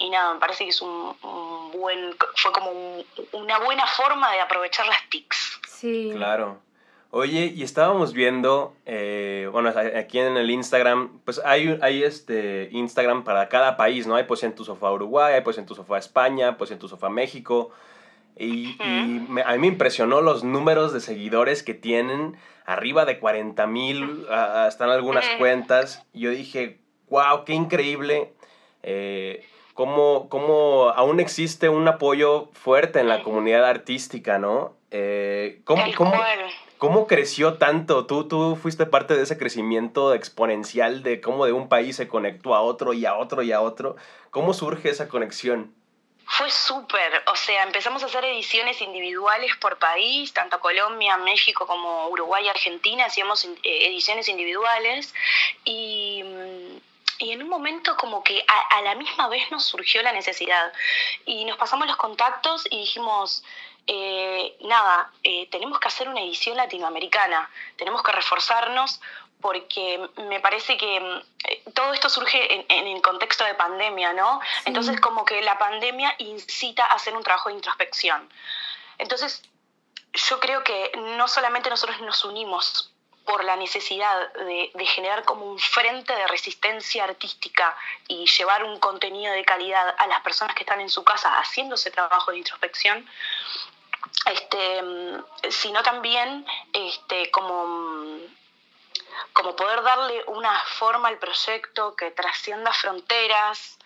nada, 0.08 0.34
me 0.34 0.40
parece 0.40 0.64
que 0.64 0.70
es 0.70 0.80
un, 0.80 1.14
buen, 1.74 2.14
fue 2.36 2.52
como 2.52 2.70
una 3.32 3.58
buena 3.58 3.86
forma 3.86 4.32
de 4.32 4.40
aprovechar 4.40 4.86
las 4.86 5.08
TICs. 5.10 5.60
Sí. 5.68 6.12
Claro. 6.14 6.58
Oye, 7.12 7.52
y 7.54 7.64
estábamos 7.64 8.12
viendo, 8.12 8.72
eh, 8.86 9.48
bueno, 9.50 9.72
aquí 9.96 10.20
en 10.20 10.36
el 10.36 10.48
Instagram, 10.48 11.20
pues 11.24 11.40
hay, 11.44 11.76
hay 11.82 12.04
este 12.04 12.68
Instagram 12.70 13.24
para 13.24 13.48
cada 13.48 13.76
país, 13.76 14.06
¿no? 14.06 14.14
Hay 14.14 14.24
pues 14.24 14.44
en 14.44 14.54
tu 14.54 14.64
sofá 14.64 14.92
Uruguay, 14.92 15.34
hay 15.34 15.40
pues 15.40 15.58
en 15.58 15.66
tu 15.66 15.74
sofá 15.74 15.98
España, 15.98 16.56
pues 16.56 16.70
en 16.70 16.78
tu 16.78 16.88
sofá 16.88 17.08
México. 17.08 17.72
Y, 18.38 18.78
a 18.80 19.52
mí 19.52 19.58
me 19.58 19.66
impresionó 19.66 20.20
los 20.20 20.44
números 20.44 20.92
de 20.92 21.00
seguidores 21.00 21.64
que 21.64 21.74
tienen, 21.74 22.36
arriba 22.64 23.04
de 23.04 23.18
40 23.18 23.66
mil, 23.66 24.26
están 24.68 24.88
algunas 24.88 25.28
cuentas. 25.36 26.06
Y 26.14 26.20
yo 26.20 26.30
dije, 26.30 26.78
wow, 27.08 27.44
qué 27.44 27.54
increíble. 27.54 28.32
Eh, 28.82 29.44
cómo, 29.74 30.28
cómo, 30.28 30.90
aún 30.90 31.20
existe 31.20 31.68
un 31.68 31.86
apoyo 31.88 32.50
fuerte 32.52 33.00
en 33.00 33.08
la 33.08 33.22
comunidad 33.22 33.64
artística, 33.64 34.38
¿no? 34.38 34.76
Eh, 34.90 35.60
¿cómo, 35.64 35.82
cómo, 35.96 36.14
cómo, 36.78 37.06
creció 37.06 37.58
tanto? 37.58 38.06
¿Tú, 38.06 38.26
tú 38.26 38.56
fuiste 38.56 38.86
parte 38.86 39.16
de 39.16 39.22
ese 39.22 39.38
crecimiento 39.38 40.14
exponencial 40.14 41.02
de 41.02 41.20
cómo 41.20 41.46
de 41.46 41.52
un 41.52 41.68
país 41.68 41.96
se 41.96 42.08
conectó 42.08 42.54
a 42.54 42.60
otro 42.60 42.92
y 42.92 43.06
a 43.06 43.16
otro 43.16 43.42
y 43.42 43.52
a 43.52 43.60
otro. 43.60 43.96
¿Cómo 44.30 44.52
surge 44.52 44.90
esa 44.90 45.08
conexión? 45.08 45.74
Fue 46.32 46.48
súper, 46.48 47.24
o 47.26 47.34
sea, 47.34 47.64
empezamos 47.64 48.04
a 48.04 48.06
hacer 48.06 48.24
ediciones 48.24 48.80
individuales 48.80 49.50
por 49.56 49.78
país, 49.78 50.32
tanto 50.32 50.60
Colombia, 50.60 51.16
México 51.16 51.66
como 51.66 52.08
Uruguay, 52.08 52.48
Argentina, 52.48 53.06
hacíamos 53.06 53.44
eh, 53.44 53.88
ediciones 53.88 54.28
individuales 54.28 55.12
y 55.64 56.22
mm, 56.22 56.89
y 57.20 57.32
en 57.32 57.42
un 57.42 57.48
momento 57.48 57.96
como 57.96 58.24
que 58.24 58.44
a, 58.48 58.80
la 58.82 58.94
misma 58.94 59.28
vez 59.28 59.50
nos 59.50 59.64
surgió 59.64 60.02
la 60.02 60.12
necesidad 60.12 60.72
y 61.26 61.44
nos 61.44 61.58
pasamos 61.58 61.86
los 61.86 61.96
contactos 61.96 62.64
y 62.70 62.78
dijimos, 62.78 63.44
eh, 63.86 64.56
nada, 64.62 65.10
eh, 65.22 65.46
tenemos 65.50 65.78
que 65.78 65.88
hacer 65.88 66.08
una 66.08 66.22
edición 66.22 66.56
latinoamericana, 66.56 67.48
tenemos 67.76 68.02
que 68.02 68.12
reforzarnos 68.12 69.00
porque 69.40 70.00
me 70.16 70.40
parece 70.40 70.76
que 70.76 70.96
eh, 71.48 71.62
todo 71.74 71.92
esto 71.92 72.08
surge 72.08 72.66
en, 72.68 72.86
el 72.86 73.02
contexto 73.02 73.44
de 73.44 73.54
pandemia, 73.54 74.14
¿no? 74.14 74.40
Entonces 74.64 74.98
como 75.00 75.24
que 75.24 75.42
la 75.42 75.58
pandemia 75.58 76.14
incita 76.18 76.86
a 76.86 76.94
hacer 76.94 77.14
un 77.14 77.22
trabajo 77.22 77.50
de 77.50 77.56
introspección. 77.56 78.28
Entonces 78.96 79.42
yo 80.12 80.40
creo 80.40 80.64
que 80.64 80.90
no 81.16 81.28
solamente 81.28 81.68
nosotros 81.68 82.00
nos 82.00 82.24
unimos 82.24 82.90
por 83.30 83.44
la 83.44 83.54
necesidad 83.54 84.32
de, 84.32 84.72
generar 84.86 85.24
como 85.24 85.46
un 85.46 85.58
frente 85.60 86.12
de 86.12 86.26
resistencia 86.26 87.04
artística 87.04 87.76
y 88.08 88.26
llevar 88.26 88.64
un 88.64 88.80
contenido 88.80 89.32
de 89.32 89.44
calidad 89.44 89.94
a 89.98 90.08
las 90.08 90.20
personas 90.22 90.56
que 90.56 90.64
están 90.64 90.80
en 90.80 90.88
su 90.88 91.04
casa 91.04 91.38
haciendo 91.38 91.76
ese 91.76 91.92
trabajo 91.92 92.32
de 92.32 92.38
introspección, 92.38 93.08
este, 94.26 94.82
sino 95.48 95.80
también 95.84 96.44
este, 96.72 97.30
como, 97.30 98.18
como 99.32 99.54
poder 99.54 99.80
darle 99.84 100.24
una 100.26 100.64
forma 100.78 101.06
al 101.06 101.18
proyecto 101.18 101.94
que 101.94 102.10
trascienda 102.10 102.72
fronteras. 102.72 103.78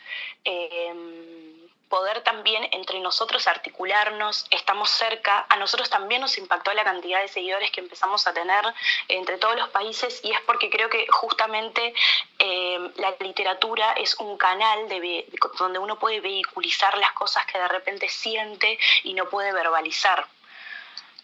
Eh, 0.43 1.64
poder 1.89 2.23
también 2.23 2.69
entre 2.73 3.01
nosotros 3.01 3.47
articularnos, 3.47 4.47
estamos 4.51 4.91
cerca, 4.91 5.47
a 5.49 5.57
nosotros 5.57 5.91
también 5.91 6.21
nos 6.21 6.39
impactó 6.39 6.73
la 6.73 6.85
cantidad 6.85 7.21
de 7.21 7.29
seguidores 7.29 7.71
que 7.71 7.81
empezamos 7.81 8.27
a 8.27 8.33
tener 8.33 8.65
entre 9.09 9.39
todos 9.39 9.57
los 9.57 9.69
países 9.69 10.21
y 10.25 10.33
es 10.33 10.41
porque 10.43 10.71
creo 10.71 10.89
que 10.89 11.07
justamente 11.09 11.95
eh, 12.39 12.91
la 12.97 13.15
literatura 13.21 13.93
es 13.93 14.15
un 14.17 14.37
canal 14.37 14.89
de, 14.89 15.27
donde 15.59 15.79
uno 15.79 15.99
puede 15.99 16.21
vehiculizar 16.21 16.97
las 16.99 17.13
cosas 17.13 17.47
que 17.47 17.59
de 17.59 17.69
repente 17.69 18.09
siente 18.09 18.79
y 19.03 19.15
no 19.15 19.27
puede 19.27 19.53
verbalizar. 19.53 20.27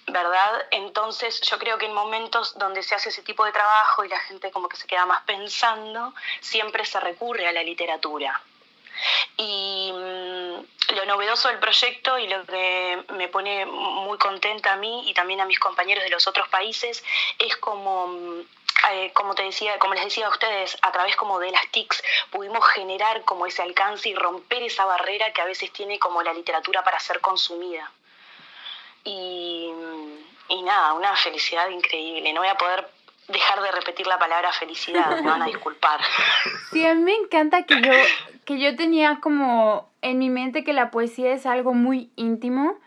¿verdad? 0.07 0.67
Entonces 0.71 1.40
yo 1.43 1.59
creo 1.59 1.79
que 1.79 1.87
en 1.87 1.95
momentos 1.95 2.59
donde 2.59 2.83
se 2.83 2.95
hace 2.95 3.11
ese 3.11 3.23
tipo 3.23 3.45
de 3.45 3.52
trabajo 3.52 4.05
y 4.05 4.09
la 4.09 4.19
gente 4.19 4.50
como 4.50 4.69
que 4.69 4.76
se 4.76 4.87
queda 4.87 5.07
más 5.07 5.23
pensando, 5.23 6.14
siempre 6.40 6.85
se 6.85 6.99
recurre 6.99 7.47
a 7.47 7.52
la 7.52 7.62
literatura. 7.62 8.40
Y 9.37 9.92
mm, 9.92 10.95
lo 10.95 11.04
novedoso 11.07 11.49
del 11.49 11.59
proyecto 11.59 12.19
y 12.19 12.28
lo 12.28 12.45
que 12.45 13.04
me 13.14 13.28
pone 13.28 13.66
muy 13.66 14.19
contenta 14.19 14.73
a 14.73 14.76
mí 14.76 15.09
y 15.09 15.14
también 15.14 15.40
a 15.40 15.47
mis 15.47 15.59
compañeros 15.59 16.04
de 16.04 16.11
los 16.11 16.26
otros 16.26 16.49
países 16.49 17.02
es 17.38 17.57
como 17.57 18.09
mm, 18.09 18.40
eh, 18.92 19.12
como 19.12 19.35
te 19.35 19.42
decía, 19.42 19.78
como 19.78 19.95
les 19.95 20.04
decía 20.04 20.26
a 20.26 20.30
ustedes, 20.30 20.76
a 20.83 20.90
través 20.90 21.14
como 21.16 21.38
de 21.38 21.50
las 21.50 21.66
TICs 21.71 22.02
pudimos 22.30 22.66
generar 22.69 23.23
como 23.25 23.47
ese 23.47 23.62
alcance 23.62 24.09
y 24.09 24.14
romper 24.14 24.62
esa 24.62 24.85
barrera 24.85 25.33
que 25.33 25.42
a 25.42 25.45
veces 25.45 25.73
tiene 25.73 25.99
como 25.99 26.23
la 26.23 26.33
literatura 26.33 26.83
para 26.83 26.99
ser 26.99 27.21
consumida. 27.21 27.90
Y, 29.04 29.71
y 30.49 30.62
nada, 30.62 30.95
una 30.95 31.14
felicidad 31.16 31.69
increíble. 31.69 32.33
No 32.33 32.40
voy 32.40 32.49
a 32.49 32.57
poder 32.57 32.88
dejar 33.31 33.63
de 33.63 33.71
repetir 33.73 34.07
la 34.07 34.19
palabra 34.19 34.53
felicidad, 34.53 35.21
me 35.21 35.29
van 35.29 35.43
a 35.43 35.47
disculpar. 35.47 36.01
Sí, 36.73 36.85
a 36.85 36.95
mí 36.95 37.03
me 37.03 37.15
encanta 37.15 37.65
que 37.65 37.81
yo, 37.81 37.93
que 38.45 38.59
yo 38.59 38.77
tenía 38.77 39.19
como 39.21 39.91
en 40.03 40.19
mi 40.19 40.31
mente 40.31 40.65
que 40.65 40.73
la 40.73 40.91
poesía 40.91 41.33
es 41.33 41.47
algo 41.47 41.75
muy 41.75 42.11
íntimo 42.17 42.79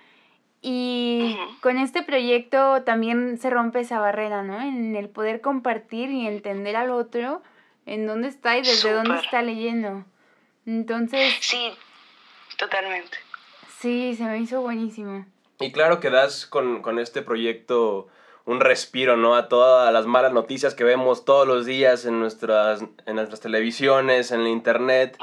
y 0.61 1.37
con 1.61 1.77
este 1.77 2.03
proyecto 2.03 2.83
también 2.83 3.37
se 3.37 3.49
rompe 3.49 3.81
esa 3.81 3.99
barrera, 3.99 4.43
¿no? 4.43 4.61
En 4.61 4.95
el 4.95 5.09
poder 5.09 5.41
compartir 5.41 6.09
y 6.09 6.25
entender 6.25 6.77
al 6.77 6.91
otro 6.91 7.41
en 7.85 8.07
dónde 8.07 8.29
está 8.29 8.57
y 8.57 8.61
desde 8.61 8.93
dónde 8.93 9.17
está 9.17 9.41
leyendo. 9.41 10.05
Entonces... 10.65 11.35
Sí, 11.41 11.73
totalmente. 12.57 13.17
Sí, 13.79 14.15
se 14.15 14.23
me 14.23 14.39
hizo 14.39 14.61
buenísimo. 14.61 15.25
Y 15.59 15.73
claro 15.73 15.99
que 15.99 16.09
das 16.09 16.45
con, 16.45 16.81
con 16.81 16.97
este 16.97 17.21
proyecto 17.21 18.07
un 18.45 18.59
respiro, 18.59 19.15
¿no? 19.15 19.35
A 19.35 19.47
todas 19.47 19.93
las 19.93 20.05
malas 20.05 20.33
noticias 20.33 20.75
que 20.75 20.83
vemos 20.83 21.23
todos 21.23 21.47
los 21.47 21.65
días 21.65 22.05
en 22.05 22.19
nuestras, 22.19 22.81
en 23.05 23.15
nuestras 23.15 23.39
televisiones, 23.39 24.31
en 24.31 24.43
la 24.43 24.49
internet. 24.49 25.17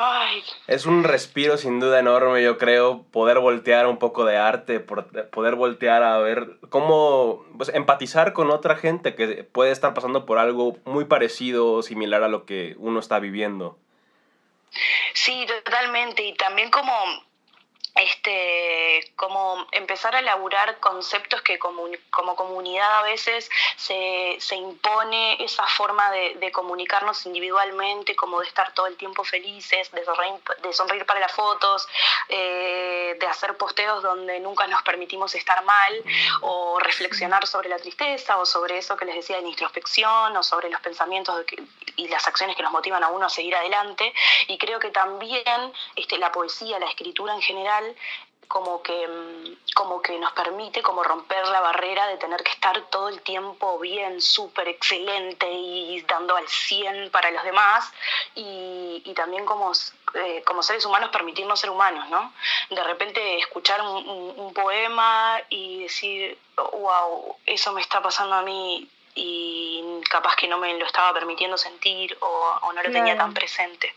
Es 0.67 0.87
un 0.87 1.05
respiro 1.05 1.59
sin 1.59 1.81
duda 1.81 1.99
enorme, 1.99 2.43
yo 2.43 2.57
creo, 2.57 3.05
poder 3.11 3.39
voltear 3.39 3.87
un 3.87 3.99
poco 3.99 4.25
de 4.25 4.39
arte, 4.39 4.81
poder 4.81 5.55
voltear 5.55 6.03
a 6.03 6.17
ver 6.19 6.57
cómo, 6.71 7.45
pues, 7.59 7.69
empatizar 7.75 8.33
con 8.33 8.51
otra 8.51 8.77
gente 8.77 9.15
que 9.15 9.45
puede 9.45 9.71
estar 9.71 9.93
pasando 9.93 10.25
por 10.25 10.39
algo 10.39 10.79
muy 10.87 11.05
parecido 11.05 11.73
o 11.73 11.83
similar 11.83 12.23
a 12.23 12.29
lo 12.29 12.47
que 12.47 12.75
uno 12.79 13.01
está 13.01 13.19
viviendo. 13.19 13.77
Sí, 15.13 15.47
totalmente. 15.47 16.25
Y 16.25 16.35
también 16.35 16.71
como 16.71 16.93
este, 18.03 19.13
como 19.17 19.67
empezar 19.73 20.15
a 20.15 20.21
elaborar 20.21 20.79
conceptos 20.81 21.43
que 21.43 21.59
como, 21.59 21.85
como 22.11 22.37
comunidad 22.37 22.99
a 22.99 23.03
veces 23.03 23.49
se, 23.77 24.37
se 24.41 24.57
impone 24.57 25.43
esa 25.43 25.67
forma 25.67 26.11
de, 26.11 26.51
comunicarnos 26.53 27.27
individualmente, 27.27 28.17
como 28.17 28.41
de 28.41 28.47
estar 28.47 28.75
todo 28.75 28.87
el 28.87 28.97
tiempo 28.97 29.23
felices, 29.23 29.91
de 29.93 30.05
sonreír, 30.05 30.35
de 30.63 30.73
sonreír 30.73 31.07
para 31.07 31.21
las 31.21 31.33
fotos, 31.33 31.87
eh, 32.29 33.17
de 33.19 33.27
hacer 33.27 33.57
posteos 33.57 34.03
donde 34.03 34.41
nunca 34.41 34.67
nos 34.67 34.83
permitimos 34.83 35.35
estar 35.35 35.65
mal, 35.65 36.05
o 36.41 36.79
reflexionar 36.81 37.47
sobre 37.47 37.69
la 37.69 37.79
tristeza, 37.79 38.37
o 38.39 38.47
sobre 38.47 38.79
eso 38.79 38.97
que 38.97 39.05
les 39.05 39.15
decía 39.15 39.41
de 39.41 39.49
introspección, 39.49 40.37
o 40.37 40.43
sobre 40.43 40.71
los 40.71 40.81
pensamientos 40.81 41.45
y 41.97 42.09
las 42.09 42.27
acciones 42.27 42.57
que 42.57 42.63
nos 42.63 42.73
motivan 42.73 43.05
a 43.05 43.09
uno 43.09 43.27
a 43.27 43.31
seguir 43.31 43.55
adelante. 43.55 44.13
Y 44.49 44.59
creo 44.59 44.81
que 44.81 44.91
también 44.91 45.73
este, 45.95 46.19
la 46.19 46.33
poesía, 46.33 46.79
la 46.79 46.87
escritura 46.87 47.35
en 47.35 47.43
general, 47.43 47.90
como 48.51 48.83
que, 48.83 49.07
mm, 49.07 49.75
como 49.77 50.03
que 50.03 50.19
nos 50.19 50.33
permite 50.33 50.83
como 50.83 51.05
romper 51.05 51.47
la 51.47 51.61
barrera 51.61 52.09
de 52.09 52.17
tener 52.17 52.43
que 52.43 52.51
estar 52.51 52.77
todo 52.91 53.09
el 53.09 53.23
tiempo 53.23 53.79
bien, 53.79 54.21
súper 54.21 54.67
excelente 54.67 55.49
y 55.49 56.03
dando 56.03 56.35
al 56.35 56.49
100 56.49 57.11
para 57.13 57.31
los 57.31 57.45
demás 57.45 57.93
y, 58.35 59.03
y 59.05 59.15
también 59.15 59.47
como, 59.47 59.71
eh, 60.15 60.43
como 60.45 60.65
seres 60.65 60.85
humanos 60.85 61.11
permitirnos 61.11 61.61
ser 61.61 61.71
humanos, 61.71 62.09
¿no? 62.09 62.33
De 62.71 62.83
repente 62.83 63.39
escuchar 63.39 63.81
un, 63.83 64.35
un, 64.37 64.53
poema 64.53 65.41
y 65.49 65.85
decir, 65.85 66.37
wow, 66.57 67.37
eso 67.47 67.73
me 67.73 67.81
está 67.81 68.03
pasando 68.03 68.35
a 68.35 68.43
mí 68.43 68.91
y 69.15 70.01
capaz 70.11 70.35
que 70.35 70.49
no 70.49 70.59
me 70.59 70.77
lo 70.77 70.87
estaba 70.87 71.15
permitiendo 71.15 71.57
sentir 71.57 72.19
o, 72.21 72.59
o 72.63 72.73
no 72.73 72.83
lo 72.83 72.91
tenía 72.91 73.17
tan 73.17 73.33
presente 73.33 73.95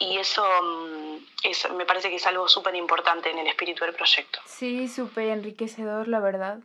y 0.00 0.16
eso, 0.16 0.42
mm, 0.42 1.76
me 1.76 1.84
parece 1.84 2.08
que 2.08 2.16
es 2.16 2.26
algo 2.26 2.48
súper 2.48 2.74
importante 2.74 3.30
en 3.30 3.38
el 3.38 3.46
espíritu 3.46 3.84
del 3.84 3.94
proyecto. 3.94 4.40
Sí, 4.46 4.88
súper 4.88 5.28
enriquecedor, 5.28 6.08
la 6.08 6.20
verdad. 6.20 6.60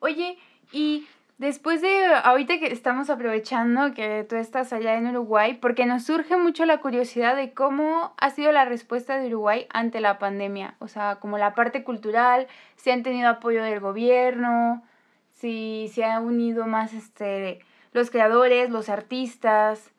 Oye, 0.00 0.38
y 0.70 1.08
después 1.38 1.80
de, 1.80 2.04
ahorita 2.04 2.58
que 2.58 2.66
estamos 2.66 3.08
aprovechando 3.08 3.94
que 3.94 4.26
tú 4.28 4.36
estás 4.36 4.74
allá 4.74 4.96
en 4.96 5.06
Uruguay, 5.06 5.54
porque 5.54 5.86
nos 5.86 6.04
surge 6.04 6.36
mucho 6.36 6.66
la 6.66 6.80
curiosidad 6.80 7.36
de 7.36 7.54
cómo 7.54 8.14
ha 8.18 8.30
sido 8.30 8.52
la 8.52 8.66
respuesta 8.66 9.18
de 9.18 9.28
Uruguay 9.28 9.66
ante 9.70 10.00
la 10.00 10.18
pandemia, 10.18 10.76
o 10.78 10.88
sea, 10.88 11.16
como 11.16 11.38
la 11.38 11.54
parte 11.54 11.84
cultural, 11.84 12.48
si 12.76 12.90
han 12.90 13.02
tenido 13.02 13.30
apoyo 13.30 13.62
del 13.62 13.80
gobierno, 13.80 14.84
si 15.32 15.90
se 15.94 16.04
han 16.04 16.24
unido 16.24 16.66
más 16.66 16.92
este, 16.92 17.60
los 17.92 18.10
creadores, 18.10 18.68
los 18.68 18.90
artistas, 18.90 19.90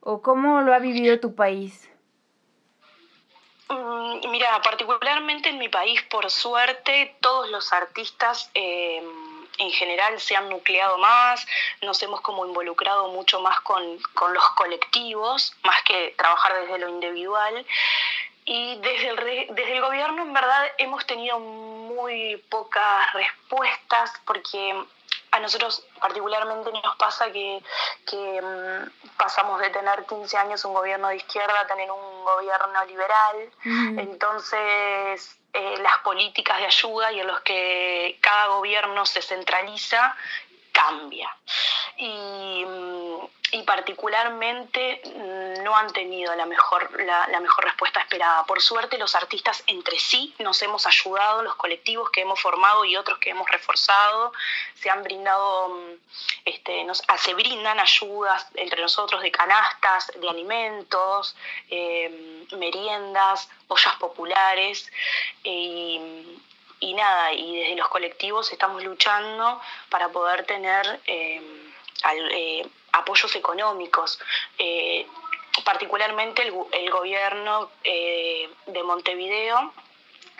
o 0.00 0.22
cómo 0.22 0.62
lo 0.62 0.72
ha 0.72 0.78
vivido 0.78 1.20
tu 1.20 1.34
país. 1.34 1.90
Mm, 3.70 4.28
mira, 4.30 4.60
particularmente 4.62 5.48
en 5.48 5.58
mi 5.58 5.68
país, 5.68 6.02
por 6.02 6.28
suerte, 6.28 7.16
todos 7.20 7.48
los 7.50 7.72
artistas 7.72 8.50
eh, 8.54 9.00
en 9.58 9.70
general 9.70 10.18
se 10.20 10.34
han 10.34 10.48
nucleado 10.48 10.98
más, 10.98 11.46
nos 11.82 12.02
hemos 12.02 12.20
como 12.20 12.44
involucrado 12.46 13.08
mucho 13.08 13.40
más 13.40 13.60
con, 13.60 13.82
con 14.14 14.34
los 14.34 14.48
colectivos, 14.50 15.54
más 15.62 15.82
que 15.82 16.14
trabajar 16.18 16.62
desde 16.62 16.78
lo 16.78 16.88
individual. 16.88 17.64
Y 18.44 18.76
desde 18.76 19.10
el, 19.10 19.54
desde 19.54 19.76
el 19.76 19.80
gobierno, 19.80 20.22
en 20.22 20.32
verdad, 20.32 20.72
hemos 20.78 21.06
tenido 21.06 21.38
muy 21.38 22.38
pocas 22.48 23.12
respuestas 23.12 24.12
porque 24.24 24.74
a 25.32 25.40
nosotros 25.40 25.84
particularmente 26.00 26.70
nos 26.72 26.96
pasa 26.96 27.30
que, 27.30 27.62
que 28.06 28.42
mm, 28.42 29.16
pasamos 29.16 29.60
de 29.60 29.70
tener 29.70 30.04
15 30.06 30.36
años 30.36 30.64
un 30.64 30.74
gobierno 30.74 31.08
de 31.08 31.16
izquierda 31.16 31.60
a 31.60 31.66
tener 31.66 31.90
un 31.90 32.24
gobierno 32.24 32.84
liberal. 32.86 33.50
Entonces, 33.98 35.38
eh, 35.52 35.76
las 35.78 35.98
políticas 35.98 36.58
de 36.58 36.66
ayuda 36.66 37.12
y 37.12 37.20
en 37.20 37.26
los 37.26 37.40
que 37.40 38.18
cada 38.20 38.48
gobierno 38.48 39.06
se 39.06 39.22
centraliza 39.22 40.16
cambia. 40.72 41.34
Y, 41.96 42.64
mm, 42.66 43.26
y 43.52 43.62
particularmente 43.62 45.02
mm, 45.04 45.62
no 45.62 45.76
han 45.76 45.92
tenido 45.92 46.34
la 46.36 46.46
mejor, 46.46 46.90
la, 47.02 47.40
mejor 47.40 47.64
respuesta 47.64 48.00
esperada. 48.00 48.44
Por 48.44 48.60
suerte 48.60 48.98
los 48.98 49.14
artistas 49.14 49.62
entre 49.66 49.98
sí 49.98 50.34
nos 50.38 50.60
hemos 50.62 50.86
ayudado, 50.86 51.42
los 51.42 51.56
colectivos 51.56 52.10
que 52.10 52.22
hemos 52.22 52.40
formado 52.40 52.84
y 52.84 52.96
otros 52.96 53.18
que 53.18 53.30
hemos 53.30 53.48
reforzado, 53.50 54.32
se 54.74 54.90
han 54.90 55.02
brindado, 55.02 55.68
mm, 55.68 55.92
este, 56.44 56.84
nos, 56.84 57.02
ah, 57.08 57.18
se 57.18 57.34
brindan 57.34 57.80
ayudas 57.80 58.46
entre 58.54 58.82
nosotros 58.82 59.22
de 59.22 59.30
canastas, 59.30 60.12
de 60.16 60.28
alimentos, 60.28 61.36
eh, 61.70 62.46
meriendas, 62.52 63.48
ollas 63.68 63.94
populares. 63.96 64.90
Eh, 65.44 66.24
y 66.82 66.94
nada, 66.94 67.34
y 67.34 67.60
desde 67.60 67.76
los 67.76 67.88
colectivos 67.88 68.50
estamos 68.52 68.82
luchando 68.82 69.60
para 69.90 70.08
poder 70.08 70.46
tener 70.46 71.00
eh, 71.06 71.69
eh, 72.32 72.66
apoyos 72.92 73.34
económicos. 73.36 74.18
Eh, 74.58 75.06
particularmente 75.64 76.42
el, 76.42 76.90
gobierno 76.90 77.70
eh, 77.84 78.48
de 78.66 78.82
Montevideo, 78.82 79.72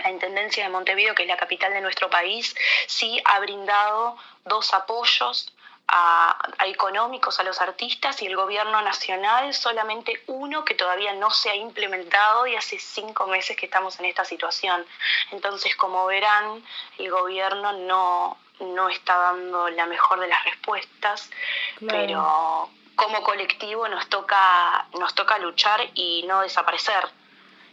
la 0.02 0.10
Intendencia 0.10 0.64
de 0.64 0.70
Montevideo, 0.70 1.14
que 1.14 1.24
es 1.24 1.28
la 1.28 1.36
capital 1.36 1.72
de 1.72 1.80
nuestro 1.80 2.08
país, 2.08 2.54
sí 2.86 3.20
ha 3.24 3.38
brindado 3.40 4.16
dos 4.44 4.72
apoyos 4.72 5.52
a, 5.88 6.38
económicos 6.66 7.40
a 7.40 7.42
los 7.42 7.60
artistas 7.60 8.22
y 8.22 8.26
el 8.26 8.36
gobierno 8.36 8.80
nacional 8.82 9.52
solamente 9.52 10.22
uno 10.28 10.64
que 10.64 10.74
todavía 10.74 11.12
no 11.14 11.30
se 11.30 11.50
ha 11.50 11.56
implementado 11.56 12.46
y 12.46 12.54
hace 12.54 12.78
cinco 12.78 13.26
meses 13.26 13.56
que 13.56 13.66
estamos 13.66 13.98
en 13.98 14.06
esta 14.06 14.24
situación. 14.24 14.86
Entonces, 15.32 15.74
como 15.76 16.06
verán, 16.06 16.64
el 16.98 17.10
gobierno 17.10 17.72
no, 17.72 18.38
no 18.60 18.88
está 18.88 19.16
dando 19.16 19.68
la 19.70 19.86
mejor 19.86 20.20
de 20.20 20.28
las 20.28 20.44
respuestas, 20.44 21.30
claro. 21.78 21.98
pero 21.98 22.70
como 22.96 23.22
colectivo 23.22 23.88
nos 23.88 24.08
toca, 24.08 24.86
nos 24.98 25.14
toca 25.14 25.38
luchar 25.38 25.80
y 25.94 26.24
no 26.26 26.42
desaparecer, 26.42 27.04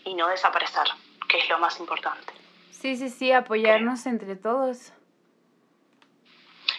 y 0.05 0.13
no 0.13 0.27
desaparecer, 0.27 0.87
que 1.27 1.39
es 1.39 1.49
lo 1.49 1.59
más 1.59 1.79
importante. 1.79 2.33
Sí, 2.71 2.95
sí, 2.95 3.09
sí, 3.09 3.31
apoyarnos 3.31 4.01
Creo. 4.01 4.13
entre 4.13 4.35
todos. 4.35 4.93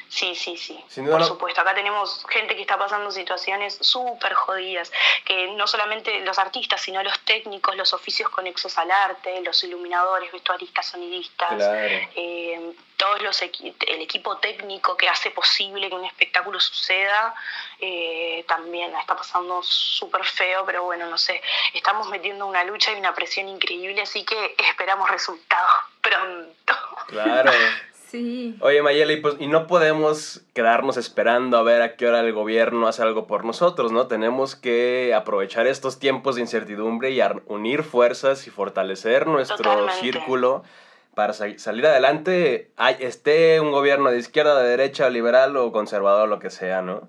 Sí, 0.09 0.35
sí, 0.35 0.57
sí. 0.57 0.83
Por 0.95 1.21
no... 1.21 1.25
supuesto, 1.25 1.61
acá 1.61 1.75
tenemos 1.75 2.25
gente 2.29 2.57
que 2.57 2.62
está 2.62 2.79
pasando 2.79 3.11
situaciones 3.11 3.79
súper 3.81 4.33
jodidas, 4.35 4.91
que 5.25 5.49
no 5.53 5.67
solamente 5.67 6.21
los 6.21 6.38
artistas, 6.38 6.81
sino 6.81 7.03
los 7.03 7.19
técnicos, 7.21 7.77
los 7.77 7.93
oficios 7.93 8.29
conexos 8.31 8.79
al 8.79 8.91
arte, 8.91 9.41
los 9.43 9.62
iluminadores, 9.65 10.33
vestuaristas, 10.33 10.87
sonidistas, 10.87 11.55
claro. 11.55 11.88
eh, 12.15 12.73
todos 12.97 13.23
los 13.23 13.41
el 13.43 14.00
equipo 14.00 14.38
técnico 14.38 14.97
que 14.97 15.09
hace 15.09 15.31
posible 15.31 15.88
que 15.88 15.95
un 15.95 16.05
espectáculo 16.05 16.59
suceda, 16.59 17.33
eh, 17.79 18.45
también 18.49 18.95
está 18.97 19.15
pasando 19.15 19.62
súper 19.62 20.25
feo, 20.25 20.65
pero 20.67 20.83
bueno, 20.83 21.07
no 21.07 21.17
sé, 21.17 21.41
estamos 21.75 22.09
metiendo 22.09 22.47
una 22.47 22.65
lucha 22.65 22.93
y 22.93 22.97
una 22.97 23.15
presión 23.15 23.49
increíble, 23.49 24.03
así 24.03 24.25
que 24.25 24.57
esperamos 24.59 25.09
resultados 25.11 25.71
pronto. 26.03 26.75
Claro. 27.07 27.53
Sí. 28.11 28.57
Oye, 28.61 28.81
Mayela, 28.81 29.12
y, 29.12 29.21
pues, 29.21 29.37
y 29.38 29.49
no 29.49 29.67
podemos 29.67 30.43
quedarnos 30.55 30.97
esperando 30.97 31.59
a 31.59 31.62
ver 31.62 31.83
a 31.83 31.97
qué 31.97 32.07
hora 32.07 32.21
el 32.21 32.33
gobierno 32.33 32.88
hace 32.88 33.03
algo 33.03 33.27
por 33.27 33.45
nosotros, 33.45 33.93
¿no? 33.93 34.07
Tenemos 34.07 34.57
que 34.57 35.12
aprovechar 35.15 35.67
estos 35.67 35.99
tiempos 35.99 36.37
de 36.37 36.41
incertidumbre 36.41 37.11
y 37.11 37.21
unir 37.47 37.83
fuerzas 37.83 38.47
y 38.47 38.50
fortalecer 38.50 39.27
nuestro 39.27 39.91
círculo 40.00 40.62
para 41.15 41.33
salir 41.33 41.85
adelante, 41.85 42.71
esté 43.00 43.61
un 43.61 43.73
gobierno 43.73 44.11
de 44.11 44.19
izquierda, 44.19 44.62
de 44.62 44.69
derecha, 44.69 45.11
liberal 45.11 45.57
o 45.57 45.73
conservador, 45.73 46.29
lo 46.29 46.38
que 46.38 46.49
sea, 46.49 46.81
¿no? 46.81 47.09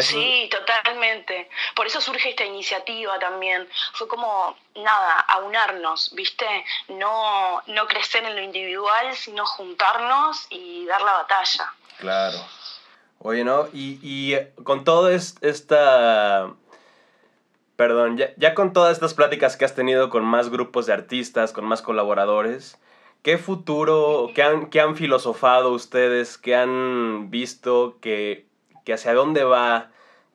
Sí, 0.00 0.48
totalmente. 0.50 1.48
Por 1.74 1.86
eso 1.86 2.00
surge 2.00 2.30
esta 2.30 2.44
iniciativa 2.44 3.18
también. 3.18 3.68
Fue 3.94 4.08
como, 4.08 4.56
nada, 4.74 5.20
aunarnos, 5.20 6.14
¿viste? 6.14 6.46
No, 6.88 7.62
no 7.66 7.86
crecer 7.86 8.24
en 8.24 8.36
lo 8.36 8.42
individual, 8.42 9.14
sino 9.14 9.44
juntarnos 9.44 10.46
y 10.50 10.86
dar 10.86 11.02
la 11.02 11.12
batalla. 11.12 11.74
Claro. 11.98 12.38
Oye, 13.18 13.44
¿no? 13.44 13.68
Y, 13.72 13.98
y 14.02 14.36
con 14.64 14.84
todo 14.84 15.10
esta... 15.10 16.50
Perdón, 17.76 18.18
ya, 18.18 18.32
ya 18.36 18.54
con 18.54 18.74
todas 18.74 18.92
estas 18.92 19.14
pláticas 19.14 19.56
que 19.56 19.64
has 19.64 19.74
tenido 19.74 20.10
con 20.10 20.22
más 20.22 20.50
grupos 20.50 20.84
de 20.84 20.92
artistas, 20.92 21.52
con 21.52 21.64
más 21.64 21.80
colaboradores, 21.80 22.78
¿qué 23.22 23.38
futuro, 23.38 24.32
qué 24.34 24.42
han, 24.42 24.68
qué 24.68 24.82
han 24.82 24.96
filosofado 24.96 25.70
ustedes, 25.72 26.36
qué 26.36 26.56
han 26.56 27.30
visto 27.30 27.96
que 28.02 28.49
que 28.84 28.92
hacia 28.92 29.14
dónde 29.14 29.44
va 29.44 29.90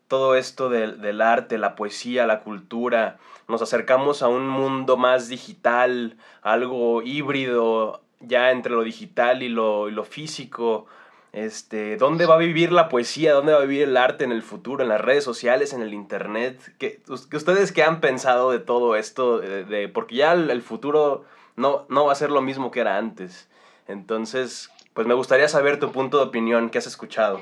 todo 0.07 0.35
esto 0.35 0.69
del, 0.69 1.21
arte, 1.21 1.57
la 1.57 1.75
poesía, 1.75 2.27
la 2.27 2.41
cultura. 2.41 3.17
Nos 3.47 3.61
acercamos 3.61 4.21
a 4.21 4.27
un 4.27 4.47
mundo 4.47 4.97
más 4.97 5.29
digital, 5.29 6.17
algo 6.41 7.01
híbrido 7.01 8.01
ya 8.19 8.51
entre 8.51 8.71
lo 8.71 8.83
digital 8.83 9.43
y 9.43 9.49
lo, 9.49 9.89
lo 9.89 10.03
físico. 10.03 10.85
Este, 11.33 11.97
¿Dónde 11.97 12.25
va 12.25 12.35
a 12.35 12.39
vivir 12.39 12.71
la 12.71 12.87
poesía? 12.87 13.33
¿Dónde 13.33 13.51
va 13.51 13.59
a 13.59 13.65
vivir 13.65 13.83
el 13.83 13.97
arte 13.97 14.23
en 14.23 14.31
el 14.31 14.41
futuro? 14.41 14.83
¿En 14.83 14.89
las 14.89 15.01
redes 15.01 15.23
sociales? 15.23 15.73
¿En 15.73 15.81
el 15.81 15.93
internet? 15.93 16.73
¿Qué, 16.77 17.01
¿Ustedes 17.09 17.71
qué 17.71 17.83
han 17.83 17.99
pensado 17.99 18.51
de 18.51 18.59
todo 18.59 18.95
esto? 18.95 19.39
De, 19.39 19.89
porque 19.89 20.15
ya 20.15 20.33
el, 20.33 20.49
el, 20.49 20.61
futuro 20.61 21.25
no, 21.55 21.85
no 21.89 22.05
va 22.05 22.13
a 22.13 22.15
ser 22.15 22.31
lo 22.31 22.41
mismo 22.41 22.71
que 22.71 22.79
era 22.79 22.97
antes. 22.97 23.49
Entonces, 23.87 24.71
pues 24.93 25.07
me 25.07 25.13
gustaría 25.13 25.49
saber 25.49 25.79
tu 25.79 25.91
punto 25.91 26.17
de 26.17 26.23
opinión, 26.23 26.69
¿qué 26.69 26.77
has 26.77 26.87
escuchado? 26.87 27.41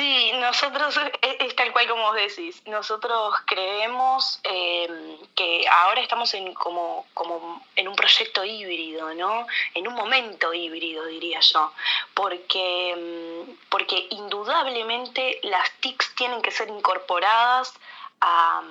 Sí, 0.00 0.32
nosotros, 0.32 0.98
es, 1.20 1.56
tal 1.56 1.72
cual 1.74 1.86
como 1.86 2.04
vos 2.04 2.14
decís, 2.14 2.62
nosotros 2.64 3.34
creemos 3.44 4.40
em, 4.44 5.18
que 5.36 5.68
ahora 5.68 6.00
estamos 6.00 6.32
en, 6.32 6.54
como, 6.54 7.04
como 7.12 7.62
en 7.76 7.86
un 7.86 7.94
proyecto 7.94 8.42
híbrido, 8.42 9.12
¿no? 9.12 9.46
En 9.74 9.86
un 9.86 9.92
momento 9.92 10.54
híbrido, 10.54 11.04
diría 11.04 11.40
yo, 11.40 11.70
porque, 12.14 12.92
em, 12.92 13.56
porque 13.68 14.06
indudablemente 14.08 15.38
las 15.42 15.70
TICs 15.80 16.14
tienen 16.14 16.40
que 16.40 16.50
ser 16.50 16.70
incorporadas 16.70 17.74
a, 18.22 18.62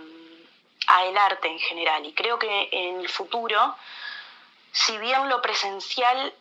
a 0.88 1.06
el 1.06 1.16
arte 1.16 1.48
en 1.48 1.60
general 1.60 2.08
y 2.08 2.14
creo 2.14 2.40
que 2.40 2.70
en 2.72 3.02
el 3.02 3.08
futuro, 3.08 3.76
si 4.72 4.98
bien 4.98 5.30
lo 5.30 5.44
presencial 5.44 6.34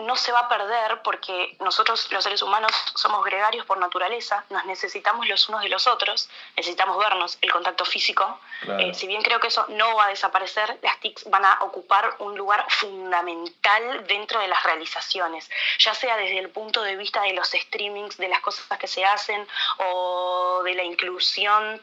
no 0.00 0.16
se 0.16 0.32
va 0.32 0.40
a 0.40 0.48
perder 0.48 1.02
porque 1.02 1.56
nosotros 1.60 2.10
los 2.12 2.24
seres 2.24 2.42
humanos 2.42 2.72
somos 2.94 3.24
gregarios 3.24 3.66
por 3.66 3.78
naturaleza, 3.78 4.44
nos 4.50 4.64
necesitamos 4.66 5.28
los 5.28 5.48
unos 5.48 5.62
de 5.62 5.68
los 5.68 5.86
otros, 5.86 6.28
necesitamos 6.56 6.98
vernos, 6.98 7.38
el 7.40 7.50
contacto 7.50 7.84
físico. 7.84 8.40
Eh, 8.78 8.92
si 8.94 9.06
bien 9.06 9.22
creo 9.22 9.40
que 9.40 9.48
eso 9.48 9.64
no 9.68 9.94
va 9.96 10.06
a 10.06 10.08
desaparecer, 10.08 10.78
las 10.82 10.98
TICs 11.00 11.30
van 11.30 11.44
a 11.44 11.58
ocupar 11.62 12.16
un 12.18 12.36
lugar 12.36 12.64
fundamental 12.68 14.06
dentro 14.06 14.40
de 14.40 14.48
las 14.48 14.62
realizaciones, 14.62 15.50
ya 15.78 15.94
sea 15.94 16.16
desde 16.16 16.38
el 16.38 16.50
punto 16.50 16.82
de 16.82 16.96
vista 16.96 17.22
de 17.22 17.32
los 17.32 17.48
streamings, 17.48 18.16
de 18.16 18.28
las 18.28 18.40
cosas 18.40 18.66
que 18.78 18.86
se 18.86 19.04
hacen 19.04 19.46
o 19.78 20.62
de 20.64 20.74
la 20.74 20.84
inclusión 20.84 21.82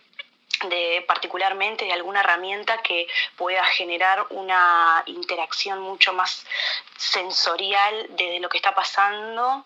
de 0.65 1.03
particularmente 1.07 1.85
de 1.85 1.93
alguna 1.93 2.21
herramienta 2.21 2.81
que 2.81 3.07
pueda 3.35 3.63
generar 3.65 4.25
una 4.31 5.03
interacción 5.05 5.79
mucho 5.81 6.13
más 6.13 6.45
sensorial 6.97 8.07
desde 8.11 8.39
lo 8.39 8.49
que 8.49 8.57
está 8.57 8.73
pasando. 8.73 9.65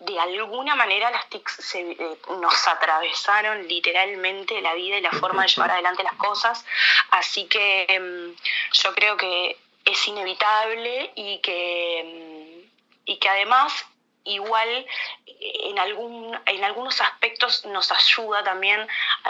De 0.00 0.18
alguna 0.18 0.74
manera 0.74 1.10
las 1.10 1.28
TICs 1.28 1.74
eh, 1.76 2.18
nos 2.40 2.68
atravesaron 2.68 3.66
literalmente 3.68 4.60
la 4.60 4.74
vida 4.74 4.98
y 4.98 5.00
la 5.00 5.12
forma 5.12 5.42
de 5.42 5.48
llevar 5.48 5.70
adelante 5.70 6.02
las 6.02 6.14
cosas, 6.14 6.64
así 7.10 7.46
que 7.46 7.86
em, 7.88 8.34
yo 8.72 8.92
creo 8.94 9.16
que 9.16 9.56
es 9.84 10.08
inevitable 10.08 11.12
y 11.14 11.38
que, 11.38 12.00
em, 12.00 12.70
y 13.04 13.18
que 13.18 13.28
además 13.28 13.86
igual 14.24 14.86
en, 15.26 15.78
algún, 15.78 16.36
en 16.46 16.64
algunos 16.64 17.00
aspectos 17.00 17.64
nos 17.66 17.90
ayuda 17.92 18.42
también 18.42 18.80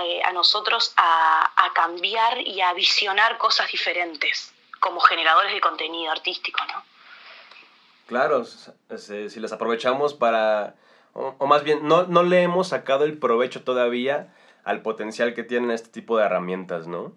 eh, 0.01 0.23
a 0.25 0.33
nosotros 0.33 0.95
a, 0.97 1.51
cambiar 1.75 2.39
y 2.39 2.61
a 2.61 2.73
visionar 2.73 3.37
cosas 3.37 3.71
diferentes 3.71 4.55
como 4.79 5.01
generadores 5.01 5.53
de 5.53 5.61
contenido 5.61 6.13
artístico, 6.13 6.61
¿no? 6.67 6.85
Claro, 8.07 8.45
si 8.45 9.41
las 9.41 9.53
aprovechamos 9.53 10.15
para, 10.15 10.77
o, 11.15 11.47
más 11.47 11.65
bien, 11.65 11.89
no, 11.89 12.05
no 12.05 12.23
le 12.23 12.43
hemos 12.43 12.69
sacado 12.69 13.05
el 13.05 13.19
provecho 13.19 13.65
todavía 13.65 14.33
al 14.63 14.83
potencial 14.83 15.35
que 15.35 15.43
tienen 15.43 15.73
este 15.73 15.89
tipo 15.89 16.17
de 16.17 16.27
herramientas, 16.27 16.87
¿no? 16.87 17.13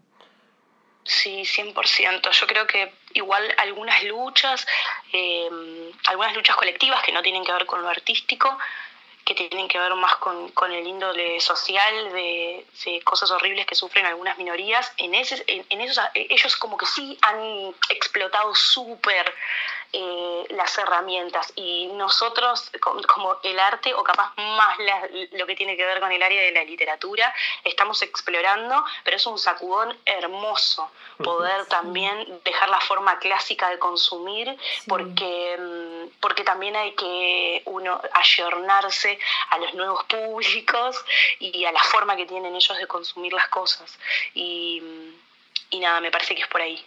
Sí, 1.08 1.43
100%. 1.46 2.32
Yo 2.32 2.48
creo 2.48 2.67
que 2.67 2.93
igual 3.13 3.54
algunas 3.58 4.04
luchas, 4.04 4.67
eh, 5.13 5.50
algunas 6.06 6.36
luchas 6.36 6.58
colectivas 6.58 7.02
que 7.02 7.13
no 7.13 7.22
tienen 7.22 7.46
que 7.46 7.54
ver 7.54 7.65
con 7.65 7.82
lo 7.82 7.88
artístico, 7.88 8.58
que 9.24 9.34
tienen 9.34 9.70
que 9.70 9.80
ver 9.80 9.93
más 9.96 10.17
con, 10.17 10.72
el 10.72 10.86
índole 10.86 11.39
social 11.39 12.12
de, 12.12 12.65
cosas 13.04 13.32
horribles 13.32 13.65
que 13.65 13.76
sufren 13.76 14.06
algunas 14.06 14.38
minorías, 14.38 14.91
en, 14.98 15.15
ese, 15.15 15.43
en, 15.48 15.82
esos, 15.82 16.04
ellos 16.13 16.56
como 16.58 16.78
que 16.78 16.86
sí 16.86 17.17
han 17.22 17.74
explotado 17.89 18.54
súper 18.54 19.34
eh, 19.93 20.26
las 20.49 20.77
herramientas. 20.77 21.51
Y 21.55 21.88
nosotros 21.93 22.71
como 23.07 23.38
el 23.43 23.60
arte 23.60 23.93
o 23.93 24.03
capaz 24.03 24.33
más 24.38 24.77
lo 25.31 25.45
que 25.45 25.55
tiene 25.55 25.75
que 25.75 25.86
ver 25.86 25.99
con 25.99 26.12
el 26.12 26.21
área 26.21 26.41
de 26.41 26.51
la 26.51 26.63
literatura 26.63 27.33
estamos 27.63 28.01
explorando 28.01 28.83
pero 29.03 29.17
es 29.17 29.25
un 29.25 29.38
sacudón 29.38 29.97
hermoso 30.05 30.89
poder 31.23 31.65
también 31.65 32.41
dejar 32.43 32.69
la 32.69 32.79
forma 32.81 33.19
clásica 33.19 33.69
de 33.69 33.79
consumir 33.79 34.55
porque 34.88 35.57
mm, 35.57 36.19
porque 36.19 36.43
también 36.43 36.75
hay 36.75 36.93
que 36.93 37.62
uno 37.65 37.99
ayornarse 38.13 39.19
a 39.49 39.57
los 39.57 39.73
nuevos 39.73 40.03
públicos 40.05 41.03
y 41.39 41.65
a 41.65 41.71
la 41.71 41.83
forma 41.83 42.15
que 42.15 42.25
tienen 42.25 42.55
ellos 42.55 42.77
de 42.77 42.88
consumir 42.88 43.33
las 43.33 43.47
cosas. 43.49 43.97
Y, 44.33 44.81
y 45.69 45.79
nada 45.79 46.01
me 46.01 46.12
parece 46.12 46.36
que 46.36 46.41
es 46.41 46.47
por 46.47 46.62
ahí 46.62 46.83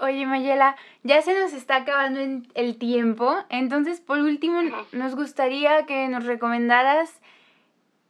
Oye, 0.00 0.26
Mayela, 0.26 0.76
ya 1.04 1.22
se 1.22 1.38
nos 1.38 1.52
está 1.52 1.76
acabando 1.76 2.20
el 2.54 2.76
tiempo, 2.78 3.36
entonces 3.48 4.00
por 4.00 4.18
último 4.18 4.60
nos 4.92 5.14
gustaría 5.14 5.86
que 5.86 6.08
nos 6.08 6.24
recomendaras 6.24 7.20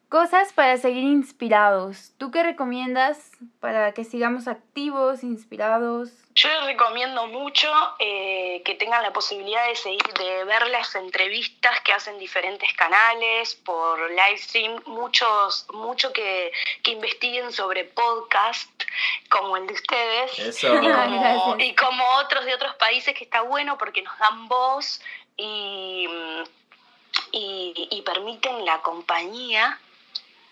cosas 0.08 0.52
para 0.52 0.76
seguir 0.76 1.04
inspirados. 1.04 2.12
¿Tú 2.18 2.30
qué 2.30 2.42
recomiendas 2.42 3.32
para 3.60 3.92
que 3.92 4.04
sigamos 4.04 4.48
activos, 4.48 5.22
inspirados? 5.22 6.10
Yo 6.34 6.48
les 6.48 6.64
recomiendo 6.64 7.28
mucho 7.28 7.68
eh, 8.00 8.62
que 8.64 8.74
tengan 8.74 9.02
la 9.02 9.12
posibilidad 9.12 9.68
de 9.68 9.76
seguir, 9.76 10.02
de 10.18 10.44
ver 10.44 10.68
las 10.68 10.94
entrevistas 10.96 11.80
que 11.82 11.92
hacen 11.92 12.18
diferentes 12.18 12.72
canales 12.74 13.54
por 13.54 14.10
live 14.10 14.38
stream, 14.38 14.82
muchos, 14.86 15.66
mucho 15.72 16.12
que, 16.12 16.52
que 16.82 16.90
investiguen 16.90 17.52
sobre 17.52 17.84
podcast 17.84 18.70
como 19.28 19.56
el 19.56 19.66
de 19.68 19.74
ustedes. 19.74 20.38
Y, 21.58 21.74
como, 21.76 22.04
otros 22.18 22.44
de 22.44 22.54
otros 22.54 22.74
países 22.76 23.14
que 23.14 23.24
está 23.24 23.42
bueno 23.42 23.78
porque 23.78 24.02
nos 24.02 24.18
dan 24.18 24.48
voz 24.48 25.00
y, 25.36 26.08
y, 27.30 27.88
y 27.90 28.02
permiten 28.02 28.64
la 28.64 28.80
compañía 28.82 29.78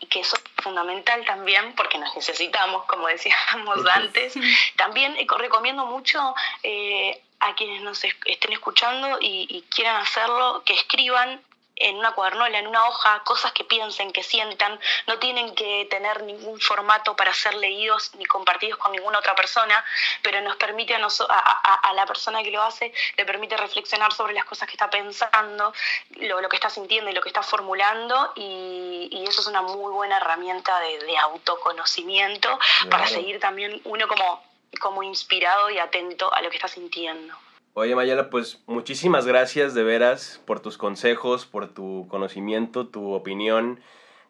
y 0.02 0.06
que 0.06 0.20
eso 0.20 0.36
es 0.36 0.42
fundamental 0.62 1.24
también 1.24 1.74
porque 1.74 1.96
nos 1.96 2.14
necesitamos, 2.14 2.84
como 2.86 3.06
decíamos 3.06 3.86
antes. 3.90 4.34
También 4.76 5.16
eh, 5.16 5.26
recomiendo 5.38 5.86
mucho 5.86 6.34
eh, 6.62 7.22
a 7.40 7.54
quienes 7.54 7.82
nos 7.82 8.02
estén 8.04 8.52
escuchando 8.52 9.18
y, 9.20 9.64
quieran 9.70 9.96
hacerlo, 10.02 10.62
que 10.64 10.74
escriban 10.74 11.40
en 11.82 11.96
una 11.96 12.12
cuadernola, 12.12 12.58
en 12.58 12.66
una 12.66 12.86
hoja, 12.88 13.20
cosas 13.24 13.52
que 13.52 13.64
piensen, 13.64 14.12
que 14.12 14.22
sientan, 14.22 14.78
no 15.06 15.18
tienen 15.18 15.54
que 15.54 15.86
tener 15.90 16.22
ningún 16.22 16.60
formato 16.60 17.16
para 17.16 17.32
ser 17.34 17.54
leídos 17.54 18.14
ni 18.14 18.24
compartidos 18.24 18.78
con 18.78 18.92
ninguna 18.92 19.18
otra 19.18 19.34
persona, 19.34 19.84
pero 20.22 20.40
nos 20.40 20.56
permite 20.56 20.94
a, 20.94 20.98
a, 20.98 21.92
la 21.94 22.06
persona 22.06 22.42
que 22.42 22.50
lo 22.50 22.62
hace, 22.62 22.92
le 23.16 23.24
permite 23.24 23.56
reflexionar 23.56 24.12
sobre 24.12 24.34
las 24.34 24.44
cosas 24.44 24.68
que 24.68 24.74
está 24.74 24.90
pensando, 24.90 25.72
lo, 26.16 26.48
que 26.48 26.56
está 26.56 26.70
sintiendo 26.70 27.10
y 27.10 27.14
lo 27.14 27.20
que 27.20 27.28
está 27.28 27.42
formulando, 27.42 28.32
y, 28.36 29.24
eso 29.28 29.40
es 29.40 29.46
una 29.46 29.62
muy 29.62 29.92
buena 29.92 30.18
herramienta 30.18 30.78
de, 30.80 31.16
autoconocimiento 31.16 32.58
para 32.90 33.06
seguir 33.06 33.38
también 33.38 33.80
uno 33.84 34.08
como, 34.08 34.42
como 34.80 35.02
inspirado 35.02 35.70
y 35.70 35.78
atento 35.78 36.32
a 36.32 36.42
lo 36.42 36.50
que 36.50 36.56
está 36.56 36.68
sintiendo. 36.68 37.34
Oye 37.74 37.94
Mayela, 37.96 38.28
pues 38.28 38.62
muchísimas 38.66 39.26
gracias 39.26 39.72
de 39.72 39.82
veras 39.82 40.42
por 40.44 40.60
tus 40.60 40.76
consejos, 40.76 41.46
por 41.46 41.68
tu 41.68 42.06
conocimiento, 42.10 42.88
tu 42.88 43.12
opinión. 43.12 43.80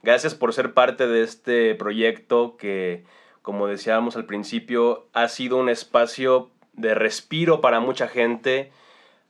Gracias 0.00 0.36
por 0.36 0.52
ser 0.52 0.74
parte 0.74 1.08
de 1.08 1.24
este 1.24 1.74
proyecto 1.74 2.56
que, 2.56 3.04
como 3.42 3.66
decíamos 3.66 4.14
al 4.14 4.26
principio, 4.26 5.08
ha 5.12 5.26
sido 5.26 5.56
un 5.56 5.68
espacio 5.68 6.50
de 6.74 6.94
respiro 6.94 7.60
para 7.60 7.80
mucha 7.80 8.06
gente, 8.06 8.70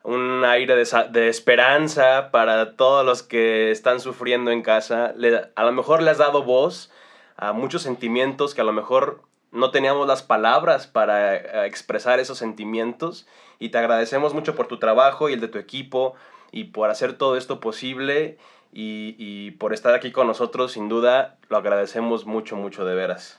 un 0.03 0.44
aire 0.44 0.75
de, 0.77 1.29
esperanza 1.29 2.31
para 2.31 2.77
todos 2.77 3.07
los 3.07 3.22
que 3.22 3.70
están 3.70 3.98
sufriendo 3.98 4.51
en 4.51 4.61
casa. 4.61 5.14
a 5.57 5.64
lo 5.64 5.72
mejor 5.72 6.03
le 6.03 6.11
has 6.11 6.18
dado 6.18 6.42
voz 6.42 6.92
a 7.38 7.55
muchos 7.55 7.81
sentimientos 7.81 8.55
que 8.55 8.61
a 8.61 8.64
lo 8.64 8.75
mejor 8.75 9.22
no 9.53 9.71
teníamos 9.71 10.07
las 10.07 10.23
palabras 10.23 10.87
para 10.87 11.37
eh, 11.37 11.67
expresar 11.67 12.19
esos 12.19 12.38
sentimientos. 12.38 13.27
Y 13.59 13.69
te 13.69 13.79
agradecemos 13.79 14.35
mucho 14.35 14.57
por 14.57 14.67
tu 14.67 14.79
trabajo 14.79 15.29
y 15.29 15.35
el 15.35 15.41
de 15.41 15.49
tu 15.49 15.59
equipo 15.59 16.17
y 16.51 16.65
por 16.65 16.91
hacer 16.91 17.17
todo 17.17 17.37
esto 17.37 17.61
posible. 17.61 18.38
Y, 18.75 19.51
por 19.53 19.75
estar 19.75 19.95
aquí 19.95 20.12
con 20.12 20.27
nosotros, 20.27 20.73
sin 20.73 20.88
duda, 20.88 21.37
lo 21.51 21.59
agradecemos 21.59 22.25
mucho, 22.25 22.57
mucho 22.57 22.87
de 22.87 22.95
veras. 22.95 23.38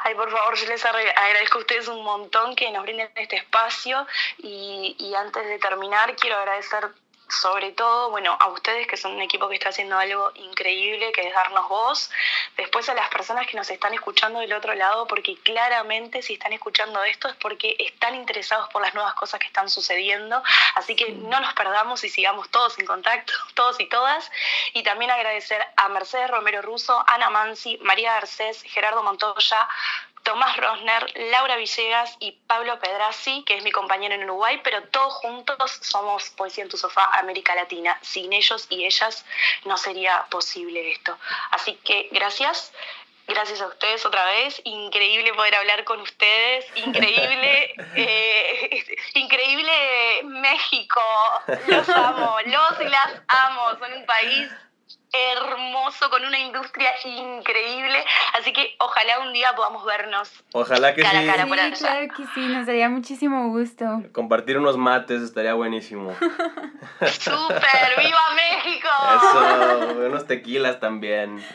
Ay, 0.00 0.16
por 0.16 0.28
favor, 0.28 0.56
yo 0.56 0.66
les 0.66 0.84
agradezco 0.84 1.58
a 1.58 1.60
ustedes 1.60 1.86
un 1.86 2.02
montón 2.02 2.56
que 2.56 2.72
nos 2.72 2.82
brinden 2.82 3.08
este 3.14 3.36
espacio. 3.36 4.04
Y, 4.38 4.96
y 4.98 5.14
antes 5.14 5.46
de 5.46 5.58
terminar 5.60 6.16
quiero 6.16 6.36
agradecer 6.36 6.90
sobre 7.28 7.72
todo, 7.72 8.10
bueno, 8.10 8.36
a 8.38 8.48
ustedes 8.48 8.86
que 8.86 8.96
son 8.96 9.12
un 9.12 9.22
equipo 9.22 9.48
que 9.48 9.56
está 9.56 9.70
haciendo 9.70 9.98
algo 9.98 10.30
increíble, 10.34 11.12
que 11.12 11.22
es 11.22 11.34
darnos 11.34 11.68
voz, 11.68 12.10
después 12.56 12.88
a 12.88 12.94
las 12.94 13.08
personas 13.08 13.46
que 13.46 13.56
nos 13.56 13.70
están 13.70 13.94
escuchando 13.94 14.40
del 14.40 14.52
otro 14.52 14.74
lado, 14.74 15.06
porque 15.06 15.36
claramente 15.38 16.22
si 16.22 16.34
están 16.34 16.52
escuchando 16.52 17.02
esto 17.04 17.28
es 17.28 17.36
porque 17.36 17.76
están 17.78 18.14
interesados 18.14 18.68
por 18.68 18.82
las 18.82 18.94
nuevas 18.94 19.14
cosas 19.14 19.40
que 19.40 19.46
están 19.46 19.68
sucediendo, 19.70 20.42
así 20.74 20.94
que 20.96 21.12
no 21.12 21.40
nos 21.40 21.54
perdamos 21.54 22.04
y 22.04 22.08
sigamos 22.08 22.50
todos 22.50 22.78
en 22.78 22.86
contacto, 22.86 23.32
todos 23.54 23.80
y 23.80 23.86
todas, 23.86 24.30
y 24.72 24.82
también 24.82 25.10
agradecer 25.10 25.66
a 25.76 25.88
Mercedes 25.88 26.30
Romero 26.30 26.62
Russo, 26.62 27.02
Ana 27.06 27.30
Mansi, 27.30 27.78
María 27.82 28.14
Garcés, 28.14 28.62
Gerardo 28.62 29.02
Montoya, 29.02 29.68
Tomás 30.24 30.56
Rosner, 30.56 31.12
Laura 31.30 31.56
Villegas 31.56 32.16
y 32.18 32.32
Pablo 32.32 32.78
Pedrazi, 32.80 33.44
que 33.44 33.58
es 33.58 33.62
mi 33.62 33.70
compañero 33.70 34.14
en 34.14 34.24
Uruguay, 34.24 34.58
pero 34.64 34.82
todos 34.84 35.12
juntos 35.14 35.78
somos 35.82 36.30
Poesía 36.30 36.64
en 36.64 36.70
tu 36.70 36.78
Sofá 36.78 37.04
América 37.18 37.54
Latina. 37.54 37.98
Sin 38.00 38.32
ellos 38.32 38.66
y 38.70 38.86
ellas 38.86 39.24
no 39.66 39.76
sería 39.76 40.24
posible 40.30 40.92
esto. 40.92 41.16
Así 41.50 41.74
que 41.84 42.08
gracias. 42.10 42.72
Gracias 43.26 43.60
a 43.60 43.66
ustedes 43.66 44.04
otra 44.04 44.24
vez. 44.26 44.60
Increíble 44.64 45.32
poder 45.34 45.54
hablar 45.54 45.84
con 45.84 46.00
ustedes. 46.00 46.66
Increíble, 46.74 47.74
eh, 47.94 48.96
increíble 49.14 49.72
México. 50.24 51.00
Los 51.66 51.88
amo, 51.90 52.36
los 52.46 52.80
y 52.80 52.88
las 52.88 53.12
amo. 53.28 53.78
Son 53.78 53.92
un 53.92 54.06
país 54.06 54.50
hermoso, 55.14 56.10
con 56.10 56.24
una 56.24 56.38
industria 56.38 56.90
increíble. 57.04 58.04
Así 58.38 58.52
que 58.52 58.74
ojalá 58.78 59.20
un 59.20 59.32
día 59.32 59.54
podamos 59.54 59.84
vernos. 59.84 60.30
Ojalá 60.52 60.94
que 60.94 61.02
sí. 61.02 61.08
Cara 61.26 61.46
por 61.46 61.58
sí, 61.58 61.72
claro 61.72 62.08
que 62.14 62.24
sí, 62.34 62.40
nos 62.48 62.66
daría 62.66 62.88
muchísimo 62.88 63.48
gusto. 63.50 64.02
Compartir 64.12 64.58
unos 64.58 64.76
mates 64.76 65.22
estaría 65.22 65.54
buenísimo. 65.54 66.14
¡Súper! 67.00 67.96
¡Viva 67.98 68.34
México! 68.34 68.88
Eso, 69.16 70.06
unos 70.06 70.26
tequilas 70.26 70.80
también. 70.80 71.44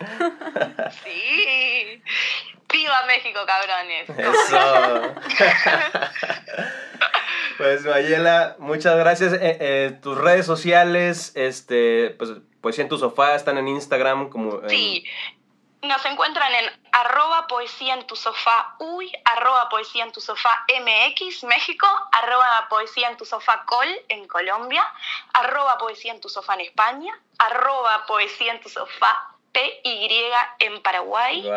Sí. 1.03 2.01
¡Viva 2.71 3.05
México, 3.07 3.39
cabrones! 3.45 4.09
Eso. 4.09 5.15
Pues 7.57 7.83
Mayela, 7.83 8.55
muchas 8.59 8.97
gracias. 8.97 9.33
Eh, 9.33 9.57
eh, 9.59 9.99
tus 10.01 10.17
redes 10.17 10.45
sociales, 10.45 11.33
este, 11.35 12.15
pues 12.17 12.31
Poesía 12.61 12.83
en 12.83 12.89
tu 12.89 12.97
sofá, 12.97 13.35
están 13.35 13.57
en 13.57 13.67
Instagram 13.67 14.29
como... 14.29 14.67
Sí, 14.67 15.05
nos 15.81 16.03
encuentran 16.05 16.53
en 16.53 16.65
arroba 16.91 17.47
poesía 17.47 17.93
en 17.93 18.05
tu 18.05 18.15
sofá 18.15 18.75
uy, 18.79 19.11
arroba 19.23 19.69
poesía 19.69 20.03
en 20.03 20.11
tu 20.11 20.19
sofá 20.19 20.65
MX, 20.67 21.45
México, 21.45 21.87
arroba 22.11 22.67
poesía 22.69 23.09
en 23.09 23.17
tu 23.17 23.25
sofá 23.25 23.63
col 23.65 23.87
en 24.09 24.27
Colombia, 24.27 24.85
arroba 25.33 25.77
poesía 25.77 26.11
en 26.11 26.19
tu 26.19 26.27
sofá 26.27 26.55
en 26.55 26.61
España, 26.61 27.17
arroba 27.37 28.05
poesía 28.07 28.51
en 28.51 28.61
tu 28.61 28.67
sofá 28.67 29.29
PY 29.53 30.31
en 30.59 30.81
Paraguay. 30.81 31.49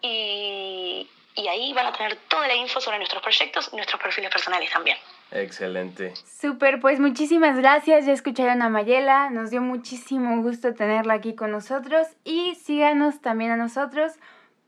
Y, 0.00 1.08
y 1.34 1.48
ahí 1.48 1.72
van 1.74 1.86
a 1.86 1.92
tener 1.92 2.16
toda 2.28 2.48
la 2.48 2.54
info 2.54 2.80
sobre 2.80 2.96
nuestros 2.96 3.22
proyectos 3.22 3.68
y 3.72 3.76
nuestros 3.76 4.00
perfiles 4.00 4.30
personales 4.30 4.70
también. 4.70 4.96
Excelente. 5.32 6.14
Súper, 6.24 6.80
pues 6.80 7.00
muchísimas 7.00 7.56
gracias. 7.56 8.06
Ya 8.06 8.12
escucharon 8.12 8.62
a 8.62 8.68
Mayela. 8.68 9.30
Nos 9.30 9.50
dio 9.50 9.60
muchísimo 9.60 10.42
gusto 10.42 10.74
tenerla 10.74 11.14
aquí 11.14 11.34
con 11.34 11.50
nosotros. 11.50 12.06
Y 12.24 12.54
síganos 12.54 13.20
también 13.20 13.50
a 13.50 13.56
nosotros 13.56 14.12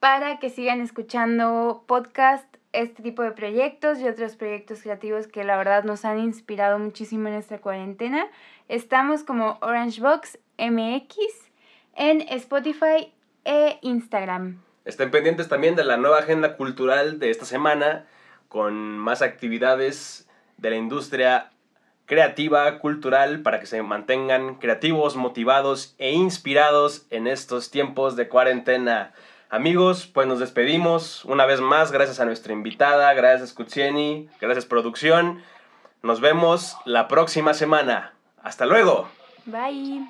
para 0.00 0.38
que 0.38 0.50
sigan 0.50 0.80
escuchando 0.80 1.84
podcast, 1.86 2.46
este 2.72 3.02
tipo 3.02 3.22
de 3.22 3.32
proyectos 3.32 3.98
y 3.98 4.08
otros 4.08 4.36
proyectos 4.36 4.82
creativos 4.82 5.26
que 5.26 5.44
la 5.44 5.56
verdad 5.56 5.84
nos 5.84 6.04
han 6.04 6.18
inspirado 6.18 6.78
muchísimo 6.78 7.28
en 7.28 7.34
esta 7.34 7.58
cuarentena. 7.58 8.26
Estamos 8.68 9.24
como 9.24 9.58
Orange 9.62 10.00
Box 10.00 10.38
MX 10.58 11.16
en 11.96 12.20
Spotify 12.28 13.12
e 13.44 13.78
Instagram. 13.82 14.60
Estén 14.84 15.10
pendientes 15.10 15.48
también 15.48 15.76
de 15.76 15.84
la 15.84 15.96
nueva 15.96 16.18
agenda 16.18 16.56
cultural 16.56 17.18
de 17.18 17.30
esta 17.30 17.44
semana 17.44 18.06
con 18.48 18.98
más 18.98 19.22
actividades 19.22 20.27
de 20.58 20.70
la 20.70 20.76
industria 20.76 21.50
creativa, 22.06 22.78
cultural, 22.78 23.42
para 23.42 23.60
que 23.60 23.66
se 23.66 23.82
mantengan 23.82 24.56
creativos, 24.56 25.16
motivados 25.16 25.94
e 25.98 26.12
inspirados 26.12 27.06
en 27.10 27.26
estos 27.26 27.70
tiempos 27.70 28.16
de 28.16 28.28
cuarentena. 28.28 29.12
Amigos, 29.50 30.06
pues 30.06 30.26
nos 30.26 30.40
despedimos 30.40 31.24
una 31.24 31.46
vez 31.46 31.60
más, 31.60 31.92
gracias 31.92 32.20
a 32.20 32.24
nuestra 32.24 32.52
invitada, 32.52 33.12
gracias 33.14 33.52
Kutsieni, 33.52 34.28
gracias 34.40 34.66
producción. 34.66 35.42
Nos 36.02 36.20
vemos 36.20 36.76
la 36.84 37.08
próxima 37.08 37.54
semana. 37.54 38.14
Hasta 38.42 38.66
luego. 38.66 39.08
Bye. 39.46 40.06